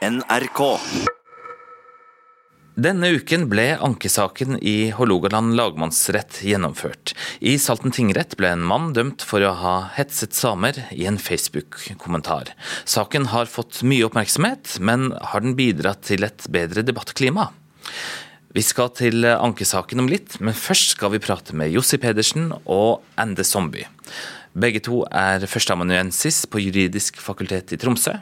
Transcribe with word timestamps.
NRK. 0.00 0.60
Denne 2.80 3.10
uken 3.18 3.42
ble 3.50 3.66
ankesaken 3.84 4.56
i 4.64 4.88
Hålogaland 4.96 5.52
lagmannsrett 5.58 6.38
gjennomført. 6.48 7.12
I 7.44 7.58
Salten 7.60 7.92
tingrett 7.92 8.32
ble 8.40 8.48
en 8.54 8.64
mann 8.64 8.94
dømt 8.96 9.20
for 9.20 9.44
å 9.44 9.50
ha 9.60 9.74
hetset 9.98 10.32
samer 10.32 10.78
i 10.96 11.04
en 11.10 11.20
Facebook-kommentar. 11.20 12.54
Saken 12.88 13.28
har 13.34 13.52
fått 13.52 13.82
mye 13.84 14.08
oppmerksomhet, 14.08 14.78
men 14.80 15.10
har 15.20 15.44
den 15.44 15.52
bidratt 15.58 16.06
til 16.08 16.24
et 16.24 16.48
bedre 16.48 16.86
debattklima? 16.86 17.50
Vi 18.56 18.64
skal 18.64 18.94
til 18.96 19.28
ankesaken 19.28 20.00
om 20.00 20.08
litt, 20.08 20.40
men 20.40 20.56
først 20.56 20.96
skal 20.96 21.12
vi 21.12 21.20
prate 21.20 21.52
med 21.52 21.76
Jossi 21.76 22.00
Pedersen 22.00 22.54
og 22.64 23.04
Ande 23.20 23.44
Zombie. 23.44 23.84
Begge 24.56 24.80
to 24.80 25.04
er 25.12 25.44
førsteamanuensis 25.44 26.46
på 26.48 26.64
juridisk 26.64 27.20
fakultet 27.20 27.76
i 27.76 27.84
Tromsø. 27.84 28.16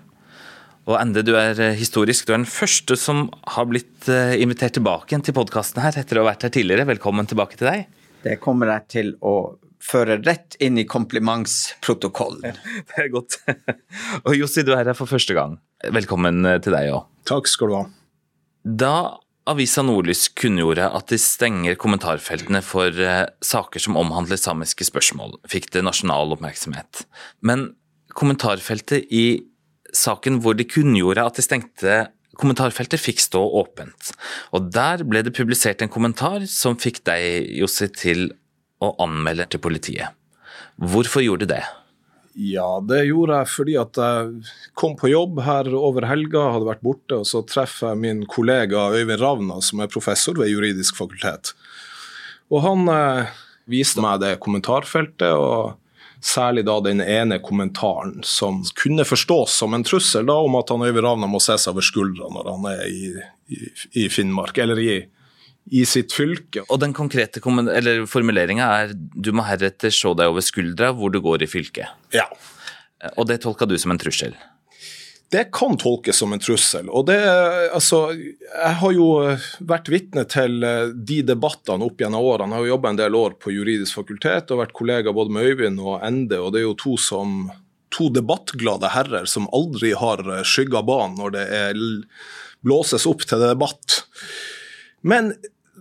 Og 0.88 0.96
Ende, 0.96 1.20
du 1.20 1.34
er 1.36 1.58
historisk. 1.76 2.24
Du 2.24 2.32
er 2.32 2.38
den 2.40 2.48
første 2.48 2.96
som 2.96 3.26
har 3.52 3.66
blitt 3.68 4.08
eh, 4.08 4.38
invitert 4.40 4.78
tilbake 4.78 5.18
til 5.20 5.34
podkasten 5.36 5.82
her 5.84 5.98
etter 6.00 6.16
å 6.16 6.22
ha 6.24 6.30
vært 6.30 6.46
her 6.46 6.52
tidligere. 6.54 6.88
Velkommen 6.88 7.28
tilbake 7.28 7.58
til 7.60 7.68
deg. 7.68 7.82
Det 8.24 8.38
kommer 8.40 8.72
jeg 8.72 8.86
til 8.94 9.10
å 9.20 9.34
føre 9.84 10.16
rett 10.22 10.56
inn 10.64 10.80
i 10.80 10.86
komplimentsprotokollen. 10.88 12.56
Det 12.88 13.02
er 13.04 13.10
godt. 13.12 13.36
Og 14.26 14.32
Jossi, 14.38 14.64
du 14.64 14.72
er 14.72 14.88
her 14.88 14.96
for 14.96 15.10
første 15.10 15.36
gang. 15.36 15.58
Velkommen 15.92 16.40
eh, 16.48 16.56
til 16.64 16.72
deg 16.72 16.94
òg. 16.94 17.04
Takk 17.28 17.52
skal 17.52 17.68
du 17.68 17.76
ha. 17.76 17.84
Da 18.64 18.94
avisa 19.48 19.84
Nordlys 19.84 20.30
kunngjorde 20.40 20.88
at 20.88 21.12
de 21.12 21.20
stenger 21.20 21.76
kommentarfeltene 21.80 22.64
for 22.64 22.96
eh, 22.96 23.26
saker 23.44 23.84
som 23.84 24.00
omhandler 24.00 24.40
samiske 24.40 24.88
spørsmål, 24.88 25.36
fikk 25.52 25.68
det 25.76 25.84
nasjonal 25.84 26.32
oppmerksomhet. 26.38 27.04
Men 27.44 27.74
kommentarfeltet 28.16 29.12
i 29.12 29.26
saken 29.96 30.40
hvor 30.44 30.56
de 30.58 30.66
kunngjorde 30.68 31.24
at 31.24 31.38
de 31.38 31.44
stengte 31.44 31.98
kommentarfeltet 32.38 33.00
fikk 33.02 33.22
stå 33.22 33.40
åpent. 33.60 34.12
Og 34.54 34.70
Der 34.74 35.02
ble 35.08 35.24
det 35.26 35.34
publisert 35.36 35.82
en 35.82 35.92
kommentar 35.92 36.46
som 36.50 36.78
fikk 36.78 37.02
deg, 37.08 37.50
Jossi, 37.58 37.90
til 37.90 38.30
å 38.84 38.94
anmelde 39.02 39.48
til 39.50 39.62
politiet. 39.62 40.14
Hvorfor 40.78 41.24
gjorde 41.24 41.48
du 41.48 41.54
det? 41.56 41.64
Ja, 42.38 42.78
det 42.86 43.00
gjorde 43.08 43.40
jeg 43.40 43.50
fordi 43.50 43.74
at 43.80 43.98
jeg 43.98 44.52
kom 44.78 44.94
på 44.94 45.10
jobb 45.10 45.40
her 45.42 45.66
over 45.74 46.06
helga, 46.06 46.52
hadde 46.54 46.68
vært 46.68 46.84
borte, 46.86 47.18
og 47.18 47.26
så 47.26 47.42
treffer 47.42 47.90
jeg 47.90 48.02
min 48.04 48.20
kollega 48.30 48.92
Øyvind 48.94 49.18
Ravna, 49.18 49.58
som 49.64 49.82
er 49.82 49.90
professor 49.90 50.38
ved 50.38 50.52
juridisk 50.52 51.00
fakultet. 51.00 51.56
Og 52.54 52.62
han 52.62 52.86
eh, 52.92 53.34
viste 53.66 54.04
meg 54.04 54.22
det 54.22 54.36
kommentarfeltet. 54.44 55.34
og 55.34 55.74
Særlig 56.24 56.64
da 56.66 56.78
den 56.82 57.00
ene 57.04 57.38
kommentaren 57.38 58.24
som 58.26 58.64
kunne 58.80 59.04
forstås 59.06 59.54
som 59.60 59.76
en 59.76 59.84
trussel 59.86 60.26
da, 60.26 60.34
om 60.42 60.56
at 60.58 60.72
han 60.74 60.82
Øyvind 60.82 61.06
Ravna 61.06 61.28
må 61.30 61.38
se 61.42 61.54
seg 61.60 61.76
over 61.76 61.86
skuldra 61.86 62.30
når 62.34 62.50
han 62.50 62.66
er 62.72 62.82
i, 62.90 63.12
i, 63.54 63.60
i 64.02 64.08
Finnmark, 64.10 64.58
eller 64.58 64.80
i, 64.82 64.96
i, 65.70 65.84
sitt 65.86 66.14
fylke. 66.16 66.64
Og 66.66 66.82
den 66.82 66.96
konkrete 66.96 67.42
formuleringa 67.42 68.70
er 68.82 68.94
du 68.96 69.30
må 69.30 69.46
heretter 69.46 69.94
se 69.94 70.14
deg 70.18 70.34
over 70.34 70.44
skuldra 70.44 70.90
hvor 70.96 71.14
du 71.14 71.20
går 71.22 71.46
i 71.46 71.50
fylket. 71.50 71.94
Ja. 72.16 72.26
Og 73.14 73.28
det 73.30 73.42
tolka 73.44 73.68
du 73.68 73.78
som 73.78 73.94
en 73.94 74.02
trussel? 74.02 74.34
Det 75.30 75.44
kan 75.52 75.76
tolkes 75.76 76.16
som 76.16 76.32
en 76.32 76.40
trussel. 76.40 76.88
og 76.88 77.06
det, 77.06 77.18
altså, 77.74 78.14
Jeg 78.14 78.74
har 78.80 78.92
jo 78.96 79.08
vært 79.60 79.90
vitne 79.92 80.24
til 80.24 80.64
eh, 80.64 80.88
de 80.88 81.20
debattene 81.22 81.84
opp 81.84 82.00
gjennom 82.00 82.24
årene. 82.24 82.56
Jeg 82.56 82.64
har 82.64 82.70
jobba 82.72 82.92
en 82.94 83.00
del 83.02 83.18
år 83.18 83.36
på 83.36 83.52
juridisk 83.52 84.00
fakultet 84.00 84.48
og 84.54 84.62
vært 84.62 84.76
kollega 84.78 85.12
både 85.12 85.34
med 85.36 85.50
Øyvind 85.50 85.82
og 85.84 86.00
Ende. 86.00 86.40
og 86.40 86.54
Det 86.54 86.62
er 86.62 86.66
jo 86.70 86.78
to, 86.80 86.96
som, 86.96 87.50
to 87.92 88.08
debattglade 88.08 88.88
herrer 88.94 89.28
som 89.28 89.50
aldri 89.52 89.92
har 89.92 90.24
skygga 90.48 90.80
banen 90.86 91.20
når 91.20 91.36
det 91.36 91.44
er, 91.60 91.84
blåses 92.64 93.04
opp 93.06 93.28
til 93.28 93.44
debatt. 93.44 94.00
Men 95.04 95.34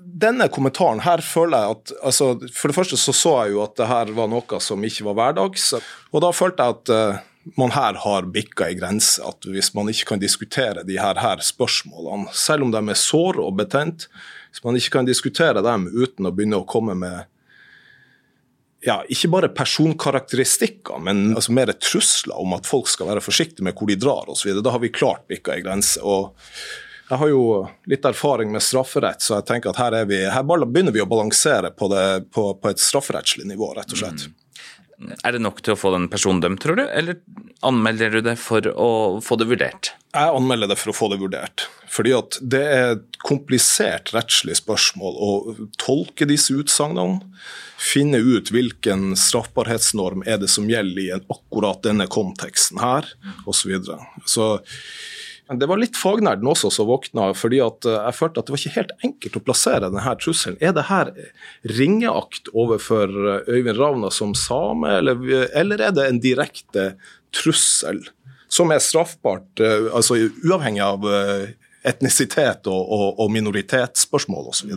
denne 0.07 0.47
kommentaren 0.51 1.01
her 1.03 1.21
føler 1.25 1.63
jeg 1.63 1.77
at 1.77 1.95
altså, 2.09 2.29
For 2.53 2.69
det 2.69 2.77
første 2.77 2.99
så 2.99 3.15
så 3.15 3.33
jeg 3.43 3.55
jo 3.55 3.63
at 3.65 3.75
det 3.79 3.89
her 3.89 4.11
var 4.17 4.29
noe 4.31 4.61
som 4.63 4.83
ikke 4.83 5.07
var 5.09 5.17
hverdags. 5.21 5.71
Og 6.11 6.23
da 6.23 6.35
følte 6.35 6.67
jeg 6.67 6.77
at 6.77 6.93
eh, 6.95 7.25
man 7.55 7.71
her 7.71 7.93
har 8.03 8.27
bikka 8.33 8.69
i 8.69 8.75
grense. 8.79 9.21
At 9.23 9.47
hvis 9.47 9.73
man 9.77 9.89
ikke 9.91 10.13
kan 10.13 10.21
diskutere 10.21 10.83
de 10.87 10.99
her, 10.99 11.19
her 11.21 11.41
spørsmålene, 11.43 12.33
selv 12.33 12.67
om 12.67 12.73
de 12.73 12.81
er 12.81 12.99
såre 12.99 13.43
og 13.43 13.57
betent, 13.59 14.07
hvis 14.51 14.63
man 14.65 14.79
ikke 14.79 14.97
kan 14.99 15.07
diskutere 15.07 15.63
dem 15.65 15.87
uten 15.93 16.27
å 16.27 16.33
begynne 16.33 16.61
å 16.61 16.67
komme 16.67 16.97
med 16.97 17.25
ja, 18.85 19.01
ikke 19.09 19.29
bare 19.33 19.49
personkarakteristikker, 19.51 20.99
men 21.03 21.31
altså 21.35 21.53
mer 21.55 21.71
trusler 21.81 22.37
om 22.37 22.53
at 22.55 22.67
folk 22.69 22.87
skal 22.87 23.09
være 23.09 23.23
forsiktige 23.25 23.65
med 23.65 23.75
hvor 23.75 23.89
de 23.89 23.97
drar 23.99 24.29
osv. 24.31 24.59
Da 24.63 24.73
har 24.73 24.83
vi 24.83 24.93
klart 24.93 25.25
bikka 25.27 25.57
i 25.57 25.63
grense. 25.65 26.01
og 26.01 26.35
jeg 27.07 27.21
har 27.21 27.29
jo 27.31 27.43
litt 27.87 28.05
erfaring 28.05 28.51
med 28.51 28.63
strafferett, 28.63 29.23
så 29.23 29.37
jeg 29.37 29.47
tenker 29.47 29.71
at 29.71 29.79
her, 29.79 29.95
vi, 30.09 30.25
her 30.27 30.43
begynner 30.43 30.91
vi 30.91 30.99
å 30.99 31.07
balansere 31.07 31.71
på, 31.71 31.87
det, 31.93 32.27
på, 32.35 32.49
på 32.59 32.71
et 32.71 32.83
strafferettslig 32.83 33.47
nivå, 33.47 33.71
rett 33.77 33.93
og 33.95 34.01
slett. 34.01 34.27
Mm. 34.27 34.33
Er 34.97 35.35
det 35.35 35.43
nok 35.43 35.59
til 35.61 35.75
å 35.75 35.77
få 35.77 35.91
den 35.93 36.07
personen 36.09 36.41
dømt, 36.41 36.61
tror 36.63 36.79
du, 36.79 36.83
eller 36.89 37.19
anmelder 37.65 38.17
du 38.17 38.23
det 38.25 38.33
for 38.41 38.65
å 38.73 38.89
få 39.21 39.37
det 39.37 39.45
vurdert? 39.49 39.91
Jeg 40.15 40.33
anmelder 40.33 40.71
det 40.71 40.77
for 40.79 40.89
å 40.89 40.95
få 40.97 41.09
det 41.11 41.19
vurdert. 41.21 41.67
Fordi 41.93 42.15
at 42.17 42.39
det 42.41 42.63
er 42.65 42.87
et 42.95 43.19
komplisert 43.21 44.09
rettslig 44.15 44.57
spørsmål 44.57 45.19
å 45.21 45.31
tolke 45.77 46.25
disse 46.29 46.55
utsagnene. 46.57 47.21
Finne 47.77 48.23
ut 48.25 48.49
hvilken 48.49 49.11
straffbarhetsnorm 49.19 50.25
er 50.25 50.41
det 50.41 50.49
som 50.49 50.65
gjelder 50.69 51.03
i 51.03 51.11
akkurat 51.19 51.83
denne 51.85 52.09
konteksten 52.09 52.81
her, 52.81 53.05
osv. 53.45 53.53
Så, 53.53 53.69
videre. 53.69 54.01
så 54.25 54.49
men 55.47 55.59
det 55.59 55.67
var 55.69 55.79
litt 55.79 55.97
fagnerden 55.97 56.47
også 56.49 56.69
som 56.73 56.89
våkna, 56.89 57.29
fordi 57.37 57.61
eh, 57.63 57.87
jeg 57.87 58.15
følte 58.17 58.41
at 58.41 58.47
det 58.47 58.53
var 58.53 58.61
ikke 58.61 58.75
helt 58.75 58.95
enkelt 59.07 59.37
å 59.39 59.43
plassere 59.47 59.91
denne 59.93 60.15
trusselen. 60.19 60.57
Er 60.63 60.73
det 60.75 60.87
her 60.89 61.13
ringeakt 61.77 62.51
overfor 62.53 63.13
eh, 63.13 63.53
Øyvind 63.55 63.79
Ravna 63.79 64.11
som 64.13 64.35
same, 64.37 64.97
eller, 64.99 65.23
eller 65.55 65.85
er 65.87 65.95
det 65.95 66.09
en 66.09 66.21
direkte 66.23 66.89
trussel 67.35 68.03
som 68.51 68.71
er 68.71 68.83
straffbart, 68.83 69.47
eh, 69.63 69.87
altså 69.95 70.19
uavhengig 70.43 70.83
av 70.83 71.07
etnisitet 71.87 72.67
og, 72.67 72.91
og, 72.91 73.07
og 73.23 73.31
minoritetsspørsmål 73.31 74.51
osv. 74.51 74.73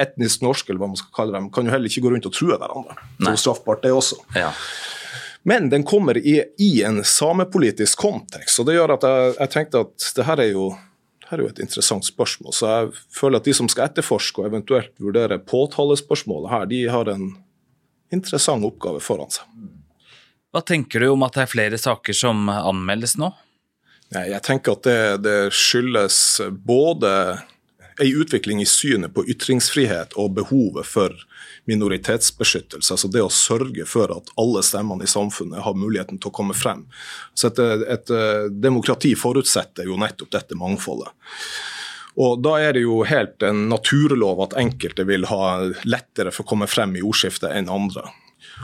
Etnisk 0.00 0.44
norsk, 0.44 0.70
eller 0.70 0.80
hva 0.80 0.92
man 0.94 1.00
skal 1.00 1.16
kalle 1.18 1.36
dem, 1.36 1.50
kan 1.52 1.68
jo 1.68 1.74
heller 1.74 1.92
ikke 1.92 2.06
gå 2.06 2.14
rundt 2.14 2.28
og 2.30 2.36
true 2.36 2.56
hverandre. 2.56 2.96
Det 3.20 3.32
er 3.34 3.40
straffbart, 3.40 3.84
det 3.84 3.92
også. 3.92 4.22
Ja. 4.38 4.54
Men 5.46 5.68
den 5.68 5.84
kommer 5.84 6.16
i, 6.16 6.38
i, 6.58 6.82
en 6.82 7.02
samepolitisk 7.04 7.98
kontekst. 8.00 8.58
og 8.60 8.66
Det 8.66 8.78
gjør 8.78 8.94
at 8.96 9.04
jeg, 9.04 9.32
jeg 9.38 9.52
tenkte 9.52 9.82
at 9.84 10.06
det 10.16 10.24
her 10.24 10.40
er, 10.40 10.50
jo, 10.54 10.70
her 11.28 11.36
er 11.36 11.44
jo 11.44 11.50
et 11.52 11.60
interessant 11.60 12.06
spørsmål. 12.06 12.54
Så 12.56 12.70
jeg 12.70 12.92
føler 13.12 13.42
at 13.42 13.48
de 13.50 13.54
som 13.56 13.68
skal 13.68 13.90
etterforske 13.90 14.40
og 14.40 14.48
eventuelt 14.48 14.94
vurdere 15.04 15.38
påtalespørsmålet 15.44 16.52
her, 16.54 16.68
de 16.72 16.80
har 16.88 17.12
en 17.12 17.26
interessant 18.14 18.64
oppgave 18.64 19.04
foran 19.04 19.32
seg. 19.36 19.44
Hva 20.54 20.62
tenker 20.64 21.04
du 21.04 21.10
om 21.12 21.26
at 21.26 21.36
det 21.36 21.44
er 21.44 21.52
flere 21.52 21.80
saker 21.82 22.16
som 22.16 22.48
anmeldes 22.48 23.18
nå? 23.20 23.28
Jeg 24.14 24.40
tenker 24.46 24.78
at 24.78 24.86
det, 24.86 25.00
det 25.26 25.38
skyldes 25.56 26.16
både 26.64 27.10
ei 28.00 28.10
utvikling 28.16 28.62
i 28.62 28.68
synet 28.68 29.12
på 29.14 29.26
ytringsfrihet 29.28 30.16
og 30.20 30.34
behovet 30.38 30.86
for 30.88 31.14
minoritetsbeskyttelse. 31.70 32.94
altså 32.94 33.08
Det 33.08 33.22
å 33.24 33.32
sørge 33.32 33.86
for 33.88 34.12
at 34.14 34.32
alle 34.40 34.62
stemmene 34.64 35.06
i 35.06 35.10
samfunnet 35.10 35.64
har 35.64 35.76
muligheten 35.78 36.18
til 36.18 36.32
å 36.32 36.34
komme 36.34 36.56
frem. 36.56 36.84
Så 37.34 37.50
et, 37.50 37.60
et, 37.60 38.12
demokrati 38.50 39.14
forutsetter 39.18 39.88
jo 39.88 39.98
nettopp 40.00 40.32
dette 40.34 40.58
mangfoldet. 40.58 41.12
Og 42.20 42.42
Da 42.42 42.58
er 42.62 42.76
det 42.76 42.84
jo 42.84 43.00
helt 43.08 43.42
en 43.42 43.66
naturlov 43.70 44.44
at 44.44 44.58
enkelte 44.60 45.06
vil 45.08 45.26
ha 45.26 45.70
lettere 45.82 46.30
for 46.30 46.44
å 46.44 46.52
komme 46.52 46.68
frem 46.70 46.94
i 46.94 47.02
ordskiftet 47.02 47.50
enn 47.50 47.72
andre. 47.72 48.06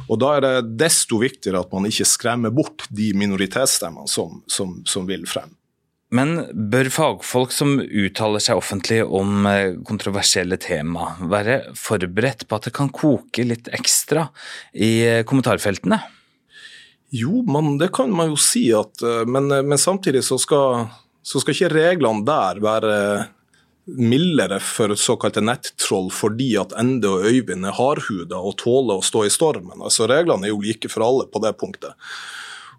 Og 0.09 0.21
Da 0.23 0.37
er 0.37 0.45
det 0.45 0.77
desto 0.79 1.19
viktigere 1.23 1.65
at 1.65 1.73
man 1.73 1.89
ikke 1.89 2.07
skremmer 2.07 2.55
bort 2.55 2.87
de 2.91 3.11
minoritetsstemmene 3.17 4.09
som, 4.09 4.43
som, 4.47 4.79
som 4.87 5.09
vil 5.09 5.27
frem. 5.27 5.51
Men 6.11 6.41
bør 6.71 6.89
fagfolk 6.91 7.53
som 7.55 7.77
uttaler 7.79 8.43
seg 8.43 8.59
offentlig 8.59 8.99
om 9.05 9.47
eh, 9.47 9.77
kontroversielle 9.87 10.59
tema, 10.59 11.13
være 11.31 11.61
forberedt 11.79 12.49
på 12.51 12.59
at 12.59 12.67
det 12.67 12.75
kan 12.75 12.91
koke 12.91 13.47
litt 13.47 13.71
ekstra 13.77 14.27
i 14.75 14.91
eh, 15.07 15.21
kommentarfeltene? 15.23 16.01
Jo, 17.15 17.45
man, 17.47 17.77
det 17.79 17.93
kan 17.95 18.11
man 18.15 18.33
jo 18.33 18.41
si, 18.43 18.69
at, 18.75 18.99
eh, 19.07 19.23
men, 19.31 19.47
men 19.51 19.79
samtidig 19.79 20.25
så 20.27 20.39
skal, 20.43 20.89
så 21.23 21.43
skal, 21.43 21.55
ikke 21.55 21.75
reglene 21.77 22.27
der 22.27 22.59
være 22.65 22.99
mildere 23.91 24.59
for 24.63 24.95
såkalte 24.99 25.43
nettroll 25.43 26.11
fordi 26.15 26.53
at 26.61 26.75
Ende 26.79 27.11
og 27.11 27.25
Øyvind 27.31 27.67
er 27.67 27.79
hardhuda 27.79 28.39
og 28.39 28.59
tåler 28.61 28.99
å 28.99 29.07
stå 29.07 29.25
i 29.27 29.33
stormen. 29.33 29.79
Altså 29.79 30.11
Reglene 30.11 30.47
er 30.47 30.55
jo 30.55 30.63
like 30.63 30.91
for 30.91 31.07
alle 31.07 31.31
på 31.31 31.43
det 31.43 31.55
punktet. 31.59 31.95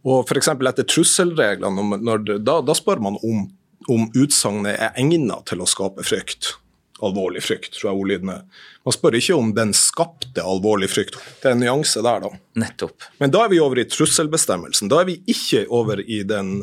Og 0.07 0.25
F.eks. 0.25 0.49
etter 0.49 0.87
trusselreglene, 0.87 1.99
da, 2.41 2.57
da, 2.65 2.75
spør 2.77 3.01
man 3.03 3.19
om, 3.21 3.45
om 3.91 4.07
utsagnet 4.17 4.73
er 4.73 4.97
egnet 4.99 5.45
til 5.49 5.61
å 5.61 5.69
skape 5.69 6.05
frykt. 6.07 6.55
Alvorlig 7.01 7.41
frykt, 7.41 7.73
tror 7.75 7.91
jeg 7.91 8.01
ordlyden 8.03 8.33
er. 8.33 8.41
Man 8.85 8.93
spør 8.93 9.17
ikke 9.17 9.37
om 9.37 9.53
den 9.57 9.71
skapte 9.77 10.43
alvorlig 10.45 10.91
frykt. 10.93 11.17
Det 11.41 11.49
er 11.49 11.55
en 11.55 11.63
nyanse 11.63 12.03
der, 12.05 12.25
da. 12.25 12.41
Nettopp. 12.61 13.07
Men 13.21 13.33
da 13.33 13.45
er 13.45 13.53
vi 13.53 13.61
over 13.61 13.81
i 13.81 13.87
trusselbestemmelsen. 13.89 14.89
Da 14.91 15.01
er 15.01 15.09
vi 15.09 15.17
ikke 15.29 15.65
over 15.73 16.01
i 16.01 16.21
den 16.27 16.59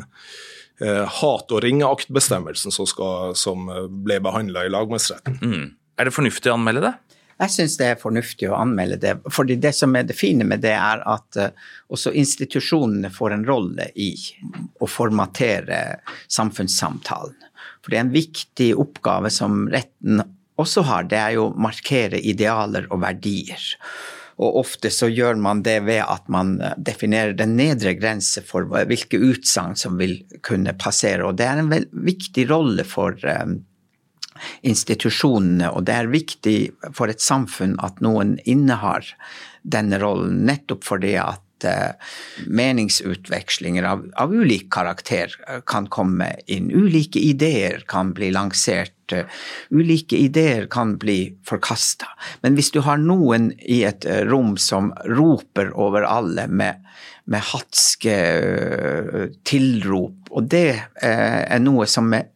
hat- 0.79 1.51
og 1.51 1.63
ringeaktbestemmelsen 1.63 2.71
som, 2.71 2.87
skal, 2.87 3.35
som 3.35 3.67
ble 4.03 4.19
behandla 4.23 4.63
i 4.63 4.71
lagmannsretten. 4.71 5.39
Mm. 5.43 5.65
Er 5.99 6.07
det 6.07 6.15
fornuftig 6.15 6.51
å 6.51 6.55
anmelde 6.55 6.85
det? 6.85 6.93
Jeg 7.39 7.53
syns 7.53 7.77
det 7.79 7.85
er 7.87 8.01
fornuftig 8.01 8.49
å 8.49 8.57
anmelde 8.59 8.97
det. 8.99 9.13
fordi 9.31 9.55
Det 9.55 9.71
som 9.75 9.95
er 9.95 10.03
det 10.03 10.17
fine 10.17 10.43
med 10.43 10.59
det, 10.65 10.75
er 10.75 11.03
at 11.07 11.39
uh, 11.39 11.69
også 11.87 12.11
institusjonene 12.11 13.11
får 13.15 13.37
en 13.37 13.45
rolle 13.47 13.89
i 13.95 14.11
å 14.79 14.89
formatere 14.89 16.01
samfunnssamtalen. 16.27 17.37
For 17.79 17.91
det 17.91 17.97
er 17.97 18.05
en 18.07 18.15
viktig 18.15 18.69
oppgave 18.75 19.31
som 19.31 19.67
retten 19.71 20.23
også 20.59 20.83
har, 20.83 21.07
det 21.07 21.19
er 21.19 21.35
jo 21.37 21.47
å 21.47 21.55
markere 21.55 22.19
idealer 22.19 22.89
og 22.91 22.99
verdier. 23.05 23.63
Og 24.39 24.59
ofte 24.61 24.91
så 24.91 25.09
gjør 25.11 25.39
man 25.39 25.63
det 25.65 25.77
ved 25.87 26.03
at 26.03 26.27
man 26.31 26.57
eh, 26.63 26.75
definerer 26.77 27.35
den 27.37 27.57
nedre 27.59 27.93
grense 27.99 28.43
for 28.47 28.67
hvilke 28.67 29.19
utsagn 29.19 29.75
som 29.79 29.97
vil 29.99 30.21
kunne 30.45 30.75
passere. 30.79 31.27
Og 31.27 31.39
det 31.39 31.47
er 31.47 31.63
en 31.63 31.73
viktig 31.91 32.47
rolle 32.51 32.85
for 32.87 33.19
um, 33.23 33.59
institusjonene, 34.61 35.71
og 35.73 35.85
det 35.89 35.95
er 35.95 36.11
viktig 36.13 36.57
for 36.95 37.11
et 37.11 37.23
samfunn 37.23 37.77
at 37.83 38.01
noen 38.03 38.37
innehar 38.45 39.07
denne 39.63 39.99
rollen, 40.01 40.43
nettopp 40.47 40.85
fordi 40.87 41.15
at 41.19 41.67
uh, 41.67 42.11
meningsutvekslinger 42.47 43.83
av, 43.83 44.05
av, 44.15 44.33
ulik 44.33 44.69
karakter 44.73 45.33
kan 45.67 45.89
komme 45.91 46.31
inn. 46.47 46.71
Ulike 46.71 47.19
ideer 47.19 47.83
kan 47.87 48.13
bli 48.15 48.31
lansert. 48.35 48.95
Uh, 49.13 49.25
ulike 49.69 50.17
ideer 50.17 50.67
kan 50.71 50.97
bli 51.01 51.35
forkasta. 51.47 52.07
Men 52.43 52.57
hvis 52.57 52.71
du 52.75 52.81
har 52.85 53.01
noen 53.01 53.51
i 53.59 53.83
et 53.87 54.07
rom 54.29 54.55
som 54.57 54.93
roper 55.09 55.73
over 55.75 56.07
alle 56.07 56.47
med, 56.47 56.79
med 57.29 57.45
hatske 57.51 58.15
tilrop, 59.45 60.31
og 60.31 60.49
det 60.49 60.79
er 61.01 61.61
noe 61.61 61.85
som 61.89 62.13
er 62.13 62.29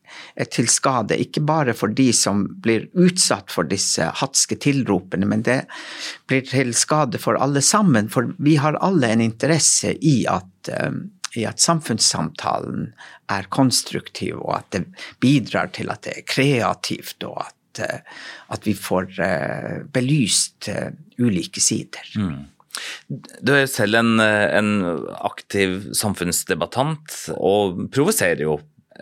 til 0.53 0.69
skade, 0.71 1.17
ikke 1.19 1.43
bare 1.45 1.75
for 1.77 1.93
de 1.93 2.09
som 2.15 2.45
blir 2.63 2.87
utsatt 2.97 3.51
for 3.53 3.69
disse 3.69 4.07
hatske 4.21 4.57
tilropene, 4.63 5.27
men 5.29 5.45
det 5.45 5.63
blir 6.29 6.45
til 6.49 6.73
skade 6.77 7.21
for 7.21 7.37
alle 7.41 7.61
sammen. 7.65 8.09
For 8.13 8.33
vi 8.41 8.57
har 8.61 8.79
alle 8.81 9.11
en 9.13 9.23
interesse 9.23 9.95
i 10.01 10.23
at, 10.29 10.71
um, 10.87 11.05
i 11.37 11.45
at 11.49 11.61
samfunnssamtalen 11.61 12.91
er 13.33 13.49
konstruktiv, 13.53 14.39
og 14.41 14.57
at 14.61 14.71
det 14.75 14.85
bidrar 15.23 15.73
til 15.75 15.93
at 15.93 16.05
det 16.07 16.17
er 16.17 16.27
kreativt, 16.29 17.21
og 17.29 17.45
at, 17.45 17.83
uh, 17.85 18.25
at 18.57 18.65
vi 18.67 18.73
får 18.77 19.13
uh, 19.19 19.77
belyst 19.93 20.71
ulike 21.21 21.61
sider. 21.61 22.09
Mm. 22.17 22.49
Du 23.45 23.51
er 23.53 23.67
jo 23.67 23.69
selv 23.69 23.99
en, 23.99 24.17
en, 24.19 24.71
aktiv 25.21 25.91
samfunnsdebattant, 25.93 27.19
og 27.37 27.83
provoserer 27.93 28.41
jo 28.47 28.57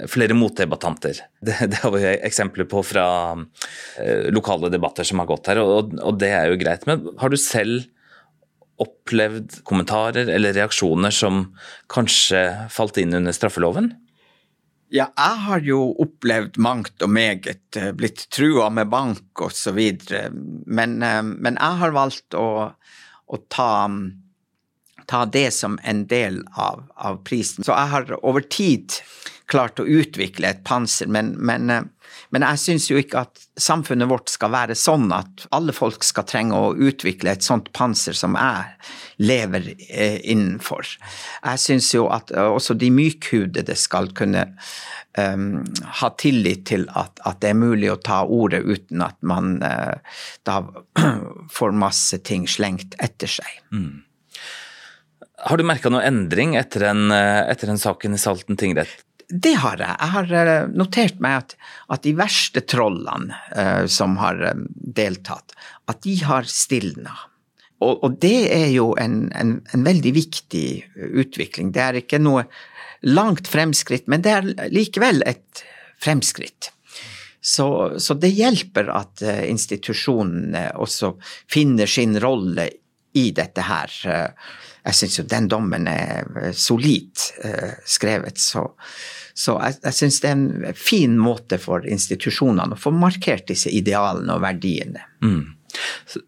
flere 0.08 0.36
motdebattanter. 0.38 1.24
Det, 1.42 1.58
det, 1.68 1.80
har 1.84 1.92
vi 1.92 2.06
eksempler 2.14 2.68
på 2.70 2.84
fra 2.86 3.06
eh, 4.00 4.30
lokale 4.34 4.72
debatter 4.72 5.08
som 5.08 5.22
har 5.22 5.30
gått 5.30 5.52
her, 5.52 5.62
og, 5.64 5.96
og, 6.00 6.20
det 6.22 6.32
er 6.36 6.52
jo 6.52 6.60
greit. 6.62 6.86
Men 6.90 7.10
har 7.22 7.32
du 7.32 7.40
selv 7.40 7.88
opplevd 8.82 9.60
kommentarer 9.68 10.32
eller 10.32 10.56
reaksjoner 10.58 11.14
som 11.14 11.44
kanskje 11.92 12.70
falt 12.74 12.98
inn 13.02 13.14
under 13.20 13.36
straffeloven? 13.36 13.92
Ja, 14.92 15.06
jeg 15.16 15.44
har 15.46 15.62
jo 15.64 15.84
opplevd 16.04 16.58
mangt 16.60 17.04
og 17.04 17.14
meget, 17.14 17.62
eh, 17.80 17.92
blitt 17.96 18.26
trua 18.34 18.72
med 18.74 18.90
bank 18.92 19.44
osv. 19.44 19.80
Men, 20.66 20.98
eh, 21.04 21.22
men 21.22 21.60
jeg 21.60 21.80
har 21.84 21.96
valgt 21.96 22.36
å, 22.38 22.50
å 22.72 23.44
ta 23.52 23.72
ta 25.12 25.26
det 25.26 25.52
som 25.52 25.80
en 25.84 26.06
del 26.08 26.40
av, 26.56 26.86
av, 26.96 27.20
prisen. 27.28 27.66
Så 27.66 27.74
jeg 27.74 27.92
har 27.92 28.12
over 28.22 28.46
tid 28.48 28.94
klart 29.52 29.82
å 29.82 29.88
utvikle 29.88 30.52
et 30.52 30.64
panser, 30.68 31.10
men, 31.12 31.34
men, 31.40 31.70
eh, 31.70 31.84
men 32.32 32.46
jeg 32.46 32.62
syns 32.62 32.88
jo 32.92 33.00
ikke 33.00 33.26
at 33.26 33.44
samfunnet 33.60 34.10
vårt 34.12 34.32
skal 34.32 34.54
være 34.54 34.78
sånn 34.80 35.12
at 35.16 35.46
alle 35.56 35.76
folk 35.76 36.06
skal 36.08 36.28
trenge 36.30 36.58
å 36.58 36.72
utvikle 36.76 37.34
et 37.34 37.46
sånt 37.46 37.72
panser 37.76 38.18
som 38.18 38.38
jeg 38.40 38.72
lever 39.22 39.74
eh, 39.90 40.20
innenfor. 40.32 40.88
Jeg 41.44 41.64
syns 41.66 41.92
jo 41.96 42.08
at 42.14 42.32
eh, 42.34 42.48
også 42.48 42.78
de 42.80 42.92
mykhudede 42.94 43.76
skal 43.80 44.12
kunne 44.18 44.48
um, 45.18 45.62
ha 46.02 46.12
tillit 46.22 46.66
til 46.72 46.88
at, 46.90 47.20
at, 47.20 47.42
det 47.44 47.52
er 47.52 47.60
mulig 47.60 47.92
å 47.92 48.00
ta 48.00 48.24
ordet 48.24 48.64
uten 48.64 49.04
at 49.06 49.20
man 49.28 49.58
uh, 49.66 50.00
da 50.48 50.62
får 51.58 51.76
masse 51.76 52.22
ting 52.28 52.48
slengt 52.50 52.96
etter 53.04 53.40
seg. 53.40 53.62
Mm. 53.76 54.08
Har 55.42 55.58
du 55.58 55.66
merka 55.66 55.90
noe 55.90 56.06
endring 56.06 56.54
etter 56.54 56.86
en, 56.92 57.10
etter 57.10 57.72
en 57.74 57.80
saken 57.82 58.14
i 58.14 58.20
Salten 58.22 58.60
tingrett? 58.62 59.00
Det 59.32 59.54
har 59.64 59.80
jeg. 59.80 59.96
Jeg 59.96 60.14
har 60.16 60.34
eh, 60.36 60.70
notert 60.76 61.20
meg 61.24 61.38
at, 61.42 61.56
at 61.96 62.04
de 62.04 62.14
verste 62.18 62.64
trollene 62.68 63.38
uh, 63.56 63.86
som 63.88 64.18
har 64.20 64.40
um, 64.52 64.66
deltatt, 64.76 65.56
at 65.92 66.02
de 66.04 66.18
har 66.26 66.48
stilna. 66.50 67.14
Og, 67.82 68.04
og, 68.04 68.18
det 68.22 68.52
er 68.54 68.68
jo 68.76 68.92
en, 69.02 69.24
en, 69.34 69.56
en, 69.74 69.86
veldig 69.88 70.12
viktig 70.14 70.66
utvikling. 71.24 71.72
Det 71.74 71.82
er 71.82 72.02
ikke 72.02 72.20
noe 72.22 72.44
langt 73.08 73.50
fremskritt, 73.50 74.06
men 74.12 74.22
det 74.22 74.36
er 74.36 74.52
likevel 74.70 75.24
et 75.26 75.64
fremskritt. 76.02 76.70
Så, 77.42 77.66
så 77.98 78.14
det 78.22 78.30
hjelper 78.38 78.92
at 78.94 79.24
institusjonene 79.26 80.68
også 80.78 81.16
finner 81.50 81.90
sin 81.90 82.14
rolle 82.22 82.68
i 83.18 83.32
dette 83.34 83.66
her. 83.66 83.96
Jeg 84.86 85.00
syns 85.00 85.18
jo 85.18 85.26
den 85.26 85.50
dommen 85.50 85.90
er 85.90 86.54
solid 86.54 87.18
skrevet, 87.90 88.38
så 88.38 88.68
så 89.34 89.58
jeg, 89.62 89.80
jeg 89.86 89.98
syns 89.98 90.20
det 90.24 90.30
er 90.30 90.38
en 90.38 90.78
fin 90.78 91.16
måte 91.20 91.60
for 91.62 91.88
institusjonene 91.88 92.78
å 92.78 92.82
få 92.82 92.94
markert 92.96 93.48
disse 93.52 93.72
idealene 93.72 94.36
og 94.36 94.44
verdiene. 94.44 95.06
Mm. 95.24 95.44
Så, 96.10 96.24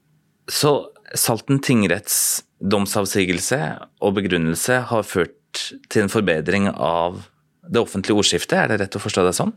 så 0.49 0.73
Salten 1.13 1.59
tingretts 1.61 2.41
domsavsigelse 2.57 3.59
og 4.01 4.15
begrunnelse 4.17 4.79
har 4.89 5.05
ført 5.05 5.67
til 5.93 6.05
en 6.05 6.09
forbedring 6.09 6.71
av 6.73 7.27
det 7.69 7.83
offentlige 7.83 8.17
ordskiftet, 8.17 8.57
er 8.57 8.71
det 8.71 8.79
rett 8.81 8.97
å 8.97 9.01
forstå 9.03 9.27
det 9.27 9.35
sånn? 9.37 9.53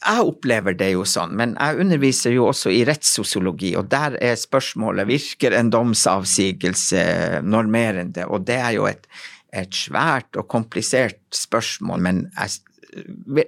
Jeg 0.00 0.24
opplever 0.26 0.74
det 0.78 0.92
jo 0.92 1.04
sånn, 1.08 1.34
men 1.36 1.54
jeg 1.56 1.80
underviser 1.84 2.34
jo 2.34 2.48
også 2.50 2.72
i 2.74 2.82
rettssosiologi, 2.88 3.74
og 3.78 3.88
der 3.92 4.16
er 4.22 4.38
spørsmålet 4.38 5.08
virker 5.08 5.56
en 5.56 5.72
domsavsigelse 5.72 7.04
normerende, 7.46 8.26
og 8.26 8.46
det 8.48 8.58
er 8.60 8.76
jo 8.78 8.86
et 8.90 9.06
et 9.56 9.74
svært 9.74 10.36
og 10.38 10.48
komplisert 10.50 11.20
spørsmål, 11.34 12.02
men 12.04 12.26
jeg 12.34 12.60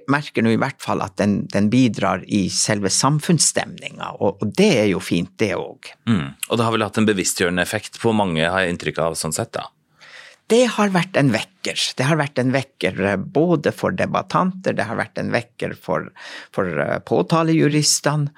merker 0.07 0.43
nå 0.43 0.53
i 0.53 0.59
hvert 0.59 0.79
fall 0.83 1.03
at 1.03 1.17
den, 1.19 1.43
den 1.51 1.69
bidrar 1.71 2.23
i 2.31 2.45
selve 2.53 2.91
samfunnsstemninga, 2.93 4.13
og, 4.19 4.41
og, 4.41 4.51
det 4.55 4.69
er 4.85 4.89
jo 4.93 5.01
fint, 5.03 5.33
det 5.41 5.53
òg. 5.57 5.91
Mm. 6.09 6.27
Og 6.49 6.59
det 6.59 6.65
har 6.65 6.75
vel 6.75 6.85
hatt 6.85 6.99
en 7.01 7.09
bevisstgjørende 7.09 7.65
effekt 7.65 7.99
på 8.01 8.13
mange, 8.15 8.45
har 8.45 8.63
jeg 8.63 8.75
inntrykk 8.75 9.01
av, 9.03 9.17
sånn 9.19 9.35
sett, 9.35 9.53
da? 9.55 9.67
Det 10.51 10.65
har 10.75 10.91
vært 10.91 11.15
en 11.17 11.31
vekker. 11.31 11.79
Det 11.97 12.05
har 12.05 12.19
vært 12.19 12.39
en 12.41 12.51
vekker 12.53 12.99
eh, 13.07 13.15
både 13.17 13.71
for 13.75 13.95
debattanter, 13.95 14.75
det 14.75 14.85
har 14.89 14.99
vært 14.99 15.19
en 15.21 15.31
vekker 15.33 15.75
for, 15.79 16.09
for 16.55 16.83
eh, 16.83 16.99
påtalejuristene. 17.07 18.31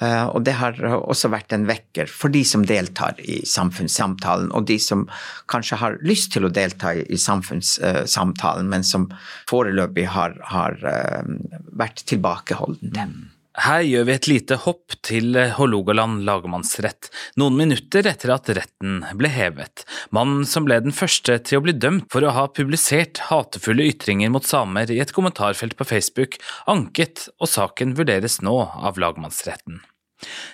Eh, 0.00 0.26
og 0.32 0.44
det 0.46 0.56
har 0.56 0.78
også 0.96 1.30
vært 1.32 1.52
en 1.52 1.66
vekker 1.68 2.08
for 2.08 2.32
de 2.32 2.42
som 2.48 2.64
deltar 2.66 3.20
i 3.20 3.40
samfunnssamtalen, 3.48 4.48
og 4.56 4.68
de 4.70 4.78
som 4.80 5.04
kanskje 5.50 5.80
har 5.82 5.98
lyst 6.06 6.32
til 6.34 6.48
å 6.48 6.52
delta 6.54 6.94
i 6.96 7.18
samfunnssamtalen, 7.20 8.70
men 8.70 8.86
som 8.86 9.10
foreløpig 9.50 10.08
har, 10.14 10.38
har 10.54 10.80
eh, 10.88 11.36
vært 11.76 12.06
tilbakeholdne. 12.08 13.10
Her 13.58 13.80
gjør 13.82 14.04
vi 14.06 14.12
et 14.14 14.26
lite 14.30 14.56
hopp 14.62 14.94
til 15.02 15.34
Hålogaland 15.56 16.20
lagmannsrett, 16.22 17.08
noen 17.40 17.56
minutter 17.58 18.06
etter 18.06 18.30
at 18.30 18.46
retten 18.54 19.00
ble 19.18 19.30
hevet. 19.34 19.82
Mannen 20.14 20.44
som 20.46 20.68
ble 20.68 20.76
den 20.84 20.94
første 20.94 21.34
til 21.42 21.58
å 21.58 21.64
bli 21.64 21.74
dømt 21.74 22.06
for 22.14 22.22
å 22.22 22.30
ha 22.36 22.44
publisert 22.54 23.18
hatefulle 23.26 23.88
ytringer 23.90 24.30
mot 24.30 24.46
samer 24.46 24.92
i 24.94 25.00
et 25.02 25.10
kommentarfelt 25.16 25.74
på 25.74 25.86
Facebook, 25.88 26.38
anket, 26.70 27.26
og 27.42 27.50
saken 27.50 27.96
vurderes 27.98 28.38
nå 28.46 28.54
av 28.70 29.02
lagmannsretten. 29.02 29.80